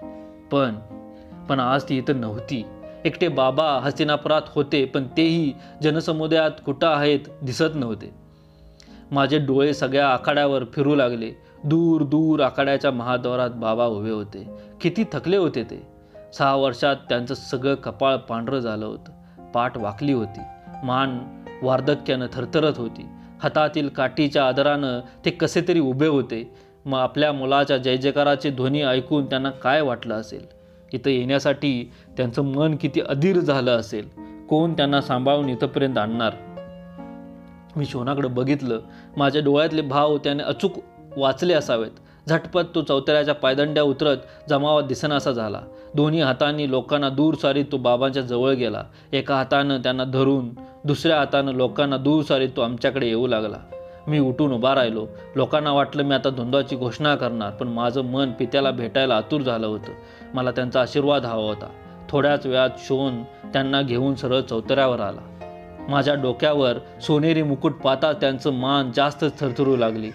[0.51, 0.75] पण
[1.49, 2.65] पण आज ती इथं नव्हती.
[3.05, 8.13] एकटे बाबा हस्तिनापुरात होते पण तेही जनसमुदायात कुठं आहेत दिसत नव्हते.
[9.11, 11.46] माझे डोळे सगळ्या आखाड्यावर फिरू लागले.
[11.68, 14.49] दूर दूर आखाड्याच्या महाद्वारात बाबा उभे होते.
[14.82, 15.88] किती थकले होते ते.
[16.34, 19.11] सहा वर्षात त्यांचं सगळं कपाळ पांढरं झालं होतं.
[19.51, 20.39] पाठ वाकली होती.
[20.84, 21.20] मान
[21.61, 23.05] वार्धक्यानं थरथरत होती.
[23.43, 26.53] हातातील काठीच्या आदरानं ते कसे तरी उभे होते.
[26.86, 30.45] मग आपल्या मुलाच्या जय जयकाराचे ध्वनी ऐकून त्यांना काय वाटलं असेल?
[30.93, 34.09] इथं येण्यासाठी त्यांचं मन किती अधीर झालं असेल?
[34.49, 36.34] कोण त्यांना सांभाळून इथंपर्यंत आणणार?
[37.76, 38.80] मी शोनाकडे बघितलं.
[39.18, 40.72] माझ्या डोळ्यातले भाव त्याने अचूक
[41.18, 41.91] वाचले असावेत.
[42.30, 44.18] झटपट तो चौतऱ्याच्या पायदंड्या उतरत
[44.49, 45.61] जमावात दिसनासा झाला.
[45.95, 48.84] दोन्ही हातांनी लोकांना दूर सारीत तो बाबांच्या जवळ गेला.
[49.13, 50.49] एका हातानं त्यांना धरून
[50.86, 53.57] दुसऱ्या हातानं लोकांना दूर सारीत तो आमच्याकडे येऊ लागला.
[54.07, 55.07] मी उठून उभा राहिलो.
[55.36, 59.91] लोकांना वाटलं मी आता धुंदाची घोषणा करणार पण माझं मन पित्याला भेटायला आतुर झालं होतं.
[60.34, 61.70] मला त्यांचा आशीर्वाद हवा होता.
[62.09, 65.22] थोड्याच वेळात शोन त्यांना घेऊन सरळ चौतऱ्यावर आला.
[65.89, 70.09] माझ्या डोक्यावर सोनेरी मुकुट पाहता त्यांचं मान जास्त थरथरू लागली.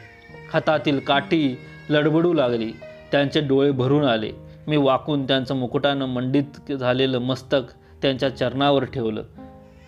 [0.53, 1.59] हातातील काठी
[1.90, 2.72] लडबडू लागली.
[3.12, 4.30] त्यांचे डोळे भरून आले.
[4.66, 7.61] मी वाकून त्यांचं मुकुटानं मंडित झालेलं मस्तक
[8.03, 9.22] त्यांच्या चरणावर ठेवलं.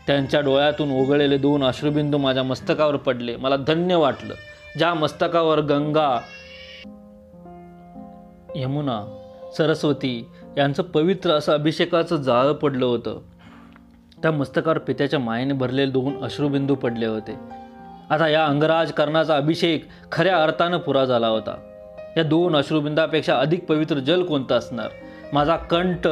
[0.07, 3.37] त्यांच्या डोळ्यातून ओघळलेले दोन अश्रुबिंदू माझ्या मस्तकावर पडले.
[3.37, 4.35] मला धन्य वाटलं.
[4.79, 6.21] ज्या मस्तकावर गंगा
[8.57, 9.19] यमुना
[9.59, 13.21] सरस्वती यांचं पवित्र असं अभिषेकाचं जाळं पडलं होतं.
[14.23, 17.64] त्या मस्तकावर पित्याच्या मायेने भरलेले दोन अश्रुबिंदू पडले होते.
[18.11, 21.57] आता या अंगराज कर्णाचा अभिषेक खऱ्या अर्थानं पुरा झाला होता.
[22.17, 24.89] या दोन अश्रुबिंदापेक्षा अधिक पवित्र जल कोणतं असणार?
[25.33, 26.07] माझा कंठ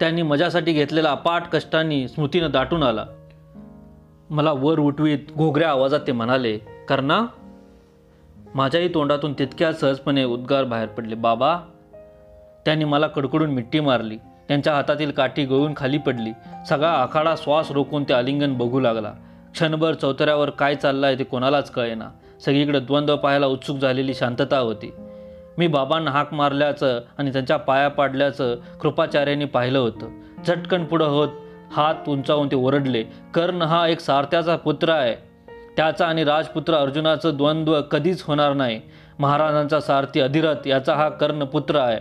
[0.00, 3.04] त्यांनी मजासाठी घेतलेला अपाट कष्टांनी स्मृतीनं दाटून आला.
[4.30, 7.20] मला वर उठवीत घोगऱ्या आवाजात ते म्हणाले कर्णा
[8.54, 11.14] माझ्याही तोंडातून तितक्या सहजपणे उद्गार बाहेर पडले.
[11.14, 11.58] बाबा
[12.64, 14.16] त्यांनी मला कडकडून मिट्टी मारली.
[14.16, 16.30] त्यांच्या हातातील काठी गळून खाली पडली.
[16.68, 19.12] सगळा आखाडा श्वास रोखून ते आलिंगन बघू लागला.
[19.52, 22.08] क्षणभर चौतऱ्यावर काय चाललं आहे ते कोणालाच कळेना.
[22.44, 24.92] सगळीकडे द्वंद्व पाहायला उत्सुक झालेली शांतता होती.
[25.58, 30.08] मी बाबांना हाक मारल्याचं आणि त्यांच्या पाया पाडल्याचं कृपाचार्यांनी पाहिलं होतं.
[30.46, 31.28] झटकन पुढं होत
[31.72, 35.14] हात उंचावून ते ओरडले कर्ण हा एक सारथ्याचा पुत्र आहे.
[35.76, 38.80] त्याचा आणि राजपुत्र अर्जुनाचं द्वंद्व कधीच होणार नाही.
[39.18, 42.00] महाराजांचा सारथी अधिरथ याचा हा कर्ण पुत्र आहे.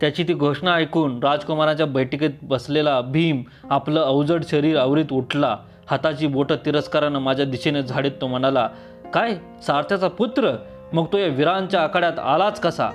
[0.00, 5.56] त्याची ती घोषणा ऐकून राजकुमाराच्या बैठकीत बसलेला भीम आपलं अवजड शरीर आवरीत उठला.
[5.90, 8.68] हाताची बोटं तिरस्कारानं माझ्या दिशेने झाडीत तो म्हणाला
[9.14, 9.34] काय?
[9.66, 10.56] सारथ्याचा पुत्र?
[10.92, 12.90] मग तो या वीरांच्या आखाड्यात आलाच कसा?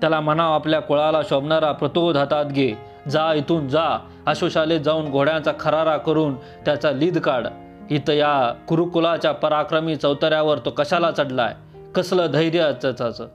[0.00, 2.72] त्याला म्हणाव आपल्या कुळाला शोभणारा प्रतोद हातात घे.
[3.08, 3.98] जा इथून जा.
[4.26, 7.46] अश्वशालेत जाऊन घोड्यांचा खरारा करून त्याचा लीद काढ.
[7.90, 11.54] इथं या कुरुकुलाच्या पराक्रमी चौतऱ्यावर तो कशाला चढलाय?
[11.94, 13.26] कसलं धैर्य त्याचं?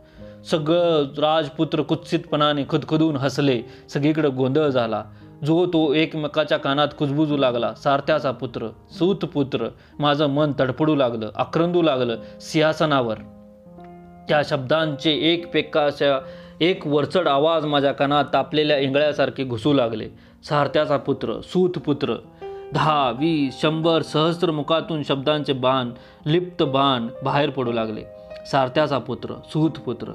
[0.52, 3.62] सगळं राजपुत्र कुत्सितपणाने खुदखुदून हसले.
[3.90, 5.04] सगळीकडे गोंधळ झाला.
[5.46, 9.68] जो तो एकमेकाच्या कानात कुजबुजू लागला सारथ्याचा पुत्र सूत पुत्र
[10.00, 13.18] माझं मन तडफडू लागलं आक्रंदू लागलं सिंहासनावर.
[14.28, 16.20] त्या शब्दांचे एक पेकाशा
[16.62, 20.08] एक वरचढ आवाज माझ्या कानात तापलेल्या इंगळ्यासारखे घुसू लागले.
[20.44, 22.16] सारथ्याचा पुत्र सूत पुत्र
[22.74, 25.90] दहा वीस शंभर सहस्र मुखातून शब्दांचे बाण
[26.26, 28.04] लिप्त बाण बाहेर पडू लागले.
[28.46, 30.12] सारथ्याचा पुत्र सूत पुत्र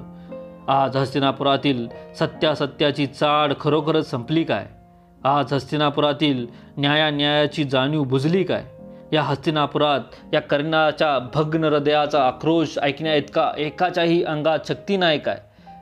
[0.67, 1.87] आज हस्तिनापुरातील
[2.19, 4.67] सत्यासत्याची चाड खरोखरच संपली काय?
[5.23, 6.47] आज हस्तिनापुरातील
[6.77, 8.63] न्यायान्यायाची जाणीव बुजली काय?
[9.13, 9.99] या हस्तिनापुरात
[10.33, 15.37] या कर्णाच्या भग्न हृदयाचा आक्रोश ऐकण्या इतका एकाच्याही अंगात शक्ती नाही काय?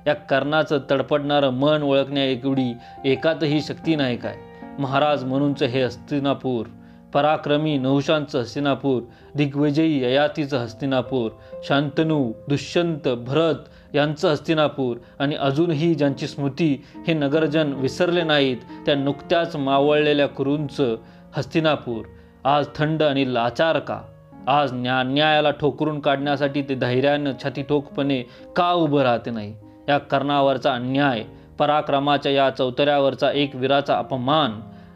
[0.08, 2.74] या कर्णाचं तडपडणारं मन ओळखण्या एवढी
[3.06, 4.36] एकातही शक्ती नाही काय?
[4.80, 6.66] महाराज म्हणूनचं हे हस्तिनापूर
[7.14, 9.02] पराक्रमी नहुशांचं हस्तिनापूर
[9.36, 11.32] दिग्विजयी ययातीचं हस्तिनापूर
[11.64, 13.56] शांतनू दुष्यंत भरत
[13.96, 20.96] यांचं हस्तिनापूर आणि अजूनही ज्यांची स्मृती हे नगरजन विसरले नाहीत त्या नुकत्याच मावळलेल्या कुरूंचं
[21.38, 22.06] हस्तिनापूर.
[22.44, 24.02] आज थंड आणि लाचार का?
[24.48, 28.24] आज न्या न्यायाला ठोकरून काढण्यासाठी ते धैर्यानं छातीठोकपणे
[28.56, 29.54] का उभं राहते नाही?
[29.90, 31.24] या कर्णावरचा अन्याय
[31.60, 34.52] पराक्रमाच्या या चौतऱ्यावरचा एक वीराचा अपमान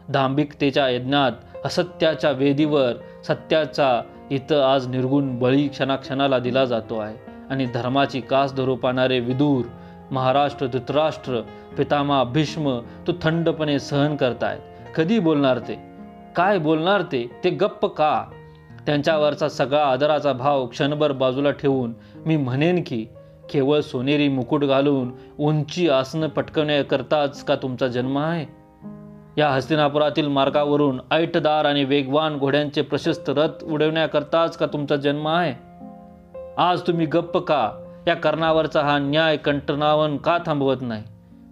[0.08, 1.32] दांभिकतेच्या यज्ञात
[1.64, 2.92] असत्याच्या वेदीवर
[3.28, 7.31] सत्याचा इथं आज निर्गुण बळी क्षणाक्षणाला दिला जातो आहे.
[7.50, 9.64] आणि धर्माची कास धरू पाहणारे विदूर
[10.10, 11.40] महाराष्ट्र धृतराष्ट्र
[11.78, 14.58] पितामा भीष्म तो थंडपणे सहन करतायत
[14.96, 15.78] कधी बोलणार ते?
[16.36, 17.40] काय बोलणार ते?
[17.44, 18.24] ते गप्प का?
[18.86, 21.92] त्यांच्यावरचा सगळा आदराचा भाव क्षणभर बाजूला ठेवून
[22.26, 23.06] मी म्हणेन की
[23.50, 28.46] केवळ सोनेरी मुकुट घालून उंची आसनं पटकवण्याकरताच का तुमचा जन्म आहे?
[29.38, 35.71] या हस्तिनापुरातील मार्गावरून ऐटदार आणि वेगवान घोड्यांचे प्रशस्त रथ उडवण्याकरताच का तुमचा जन्म आहे?
[36.58, 37.70] आज तुम्ही गप्प का?
[38.06, 41.04] या कर्णावरचा हा न्याय कंटनावन का थांबवत नाही?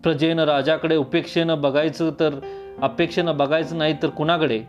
[0.03, 2.35] प्रजेनं राजाकडे उपेक्षेनं बघायचं तर
[2.83, 4.63] अपेक्षेनं बघायचं नाही तर कुणाकडे?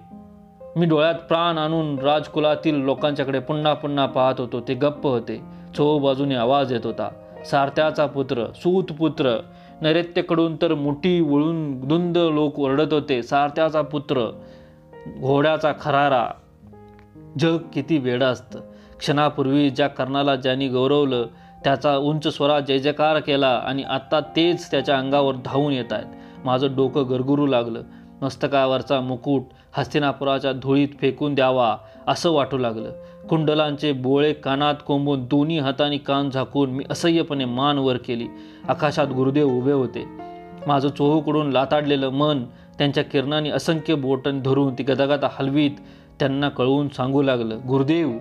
[0.75, 4.61] मी डोळ्यात प्राण आणून राजकुलातील लोकांच्याकडे पुन्हा पुन्हा पाहत होतो.
[4.61, 5.41] ते गप्प होते.
[5.75, 7.09] चो बाजूने आवाज येत होता.
[7.45, 9.39] सारथ्याचा पुत्र सूत पुत्र
[9.81, 13.23] नैऋत्यकडून तर मुठी वळून दुंद लोक ओरडत होते.
[13.23, 14.39] सारथ्याचा पुत्र
[15.21, 16.27] घोड्याचा खरारा.
[17.39, 18.59] जग किती वेडं असतं.
[19.01, 21.27] क्षणापूर्वी ज्या कर्णाला ज्यांनी गौरवलं
[21.63, 26.05] त्याचा उंच स्वरात जय जयकार केला आणि आत्ता तेच त्याच्या अंगावर धावून येत आहेत.
[26.45, 27.81] माझं डोकं गरगुरू लागलं.
[28.21, 29.41] मस्तकावरचा मुकुट
[29.73, 31.77] हस्तिनापुराच्या धुळीत फेकून द्यावा
[32.07, 32.91] असं वाटू लागलं.
[33.29, 38.27] कुंडलांचे बोळे कानात कोंबून दोन्ही हाताने कान झाकून मी असह्यपणे मान वर केली.
[38.67, 40.05] आकाशात गुरुदेव उभे होते.
[40.67, 42.43] माझं चोहूकडून लाताडलेलं मन
[42.77, 45.71] त्यांच्या किरणाने असंख्य बोटन धरून ती गदागदा हलवीत
[46.19, 48.17] त्यांना कळवून सांगू लागलं गुरुदेव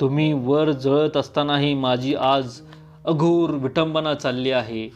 [0.00, 2.60] तुम्ही वर जळत असतानाही माझी आज
[3.06, 4.88] अघोर विटंबना चालली आहे.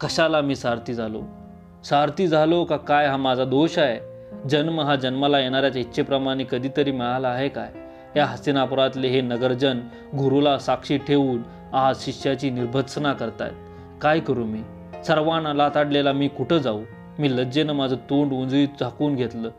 [0.00, 1.22] कशाला मी सारथी झालो?
[1.84, 3.98] सारथी झालो का काय हा माझा दोष आहे?
[4.48, 7.68] जन्म हा जन्माला येणाऱ्याच इच्छेप्रमाणे कधीतरी मिळाला आहे काय?
[8.16, 9.78] या हस्तिनापुरातले हे नगरजन
[10.18, 11.42] गुरुला साक्षी ठेवून
[11.72, 13.52] आज शिष्याची निर्भत्सना करतायत.
[14.02, 14.60] काय करू मी?
[15.04, 16.82] सर्वांना लाताडलेला मी कुठं जाऊ?
[17.18, 19.50] मी लज्जेनं माझं तोंड उंजळीत झाकून घेतलं.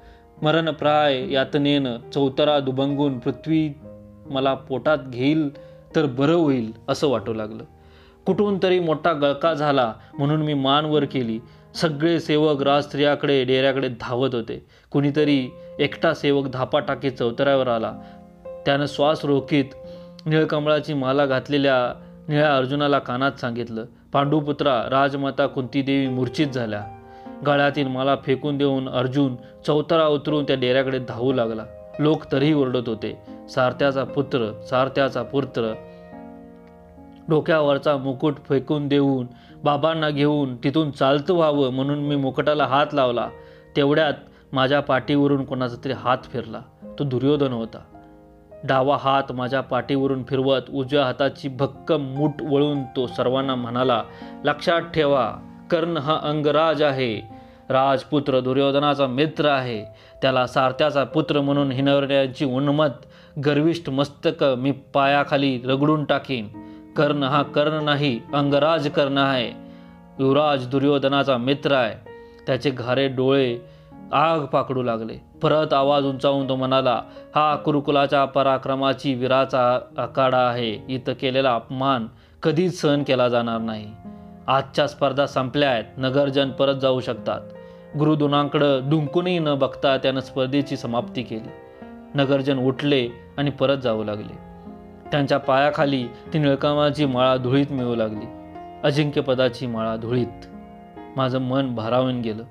[0.42, 3.74] मरणप्राय यातनेनं चौतरा दुभंगून पृथ्वी
[4.30, 5.58] मला पोटात घेईल
[5.96, 7.64] तर बरं होईल असं वाटू लागलं.
[8.26, 11.40] कुठून तरी मोठा गळका झाला म्हणून मी मान वर केली.
[11.76, 14.66] सगळे सेवक राज स्त्रियाकडे डेऱ्याकडे धावत होते.
[14.92, 15.50] कुणीतरी
[15.80, 17.94] एकटा सेवक धापा टाकीत चौतऱ्यावर आला.
[18.66, 19.66] त्यानं श्वास रोखीत
[20.26, 21.94] निळकमळाची माला घातलेल्या
[22.28, 26.84] निळ्या अर्जुनाला कानात सांगितलं पांडुपुत्रा राजमाता कुंतीदेवी मूर्छित झाल्या.
[27.46, 29.36] गळ्यातील माला फेकून देऊन अर्जुन
[29.68, 31.64] चौतरा उतरून त्या डेऱ्याकडे धावू लागला.
[32.00, 33.20] लोक तरीही ओरडत होते.
[33.50, 35.74] सारथ्याचा पुत्र सारथ्याचा पुत्र.
[37.30, 39.28] डोक्यावरचा मुकुट फेकून देऊन
[39.64, 43.30] बाबांना घेऊन तिथून चालतं व्हावं म्हणून मी मुकुटाला हात लावला.
[43.76, 44.14] तेवढ्यात
[44.54, 46.62] माझ्या पाठीवरून कोणाचा तरी हात फिरला.
[47.00, 47.80] तो दुर्योधन होता.
[48.64, 54.04] डावा हात माझ्या पाठीवरून फिरवत उजव्या हाताची भक्कम मूठ वळून तो सर्वांना म्हणाला
[54.44, 55.34] लक्षात ठेवा
[55.72, 57.39] कर्ण हा अंगराज आहे.
[57.70, 59.86] राजपुत्र दुर्योधनाचा मित्र आहे.
[60.22, 62.90] त्याला सारथ्याचा पुत्र म्हणून हिनवण्याची उन्मत
[63.46, 66.48] गर्विष्ठ मस्तक मी पायाखाली रगडून टाकीन.
[66.94, 69.50] कर्ण हा कर्ण नाही अंगराज कर्ण आहे.
[70.20, 71.96] युवराज दुर्योधनाचा मित्र आहे.
[72.48, 73.58] त्याचे घारे डोळे
[74.14, 75.14] आग पाकडू लागले.
[75.42, 77.02] परत आवाज उंचावून तो म्हणाला
[77.36, 80.96] हा कुरुकुलाच्या पराक्रमाची वीराचा आखाडा आहे.
[80.96, 82.08] इथं केलेला अपमान
[82.44, 83.92] कधीच सहन केला जाणार नाही.
[84.48, 85.84] आजच्या स्पर्धा संपल्या आहेत.
[85.98, 87.40] नगरजन परत जाऊ शकतात.
[87.98, 91.50] गुरुदुनांकडं डुंकूनही न बघता त्यानं स्पर्धेची समाप्ती केली.
[92.16, 94.38] नगरजन उठले आणि परत जाऊ लागले.
[95.12, 98.26] त्यांच्या पायाखाली ती निळकामाची माळा धुळीत मिळू लागली.
[98.84, 100.46] अजिंक्यपदाची माळा धुळीत.
[101.18, 102.44] माझं मन भारावून गेलं.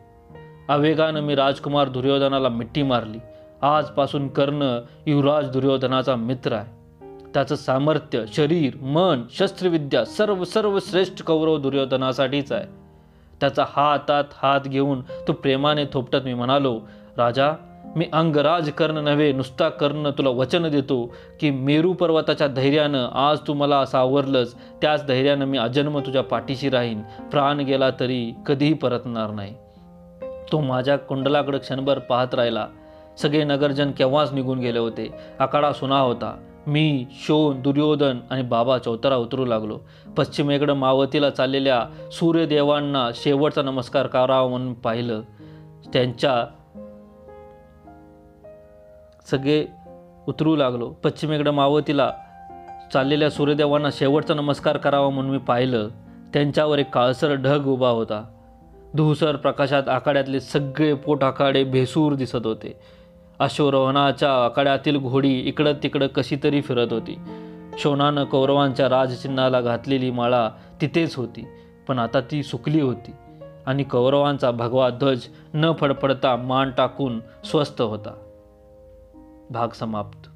[0.68, 3.18] आवेगानं मी राजकुमार दुर्योधनाला मिठी मारली.
[3.62, 6.78] आजपासून कर्ण युवराज दुर्योधनाचा मित्र आहे.
[7.34, 12.88] त्याचं सामर्थ्य शरीर मन शस्त्रविद्या सर्व सर्व श्रेष्ठ कौरव दुर्योधनासाठीच आहे.
[13.41, 16.80] त्याचा हातात हात घेऊन तो प्रेमाने थोपटत मी म्हणालो
[17.16, 17.53] राजा
[17.97, 23.55] मी अंगराज कर्ण नव्हे नुसता कर्ण तुला वचन देतो की मेरू पर्वताच्या धैर्यानं आज तू
[23.55, 29.55] मला सावरलंच त्याच धैर्यानं मी अजन्म तुझ्या पाठीशी राहीन प्राण गेला तरी कधीही परतणार नाही.
[30.53, 32.66] तो माझ्या कुंडलाकडं क्षणभर पाहत राहिला.
[33.18, 35.14] सगळे नगरजन केव्हाच निघून गेले होते?
[35.39, 36.36] आकाडा सुना होता.
[36.66, 39.78] मी शोन दुर्योधन आणि बाबा चौतारा उतरू लागलो.
[40.16, 45.20] पश्चिमेकडं मावतीला चाललेल्या सूर्यदेवांना शेवटचा नमस्कार करावा म्हणून पाहिलं.
[45.92, 46.46] त्यांच्या
[49.30, 49.66] सगळे
[50.28, 50.90] उतरू लागलो.
[51.04, 52.12] पश्चिमेकडं मावतीला
[52.92, 55.88] चाललेल्या सूर्यदेवांना शेवटचा नमस्कार करावा म्हणून मी पाहिलं.
[56.32, 58.24] त्यांच्यावर एक काळसर ढग उभा होता.
[58.96, 62.97] धुसर प्रकाशात आखाड्यातले सगळे पोट आखाडे भेसूर दिसत होते.
[63.39, 67.18] अश्वरोहणाच्या आकड्यातील घोडी इकडं तिकडं कशी तरी फिरत होती.
[67.78, 71.47] शोणानं कौरवांच्या राजचिन्हाला घातलेली माळा तिथेच होती
[71.89, 73.11] पण आता ती सुकली होती
[73.66, 75.24] आणि कौरवांचा भगवा ध्वज
[75.55, 78.14] न फडफडता मान टाकून स्वस्थ होता.
[79.51, 80.28] भाग समाप्त.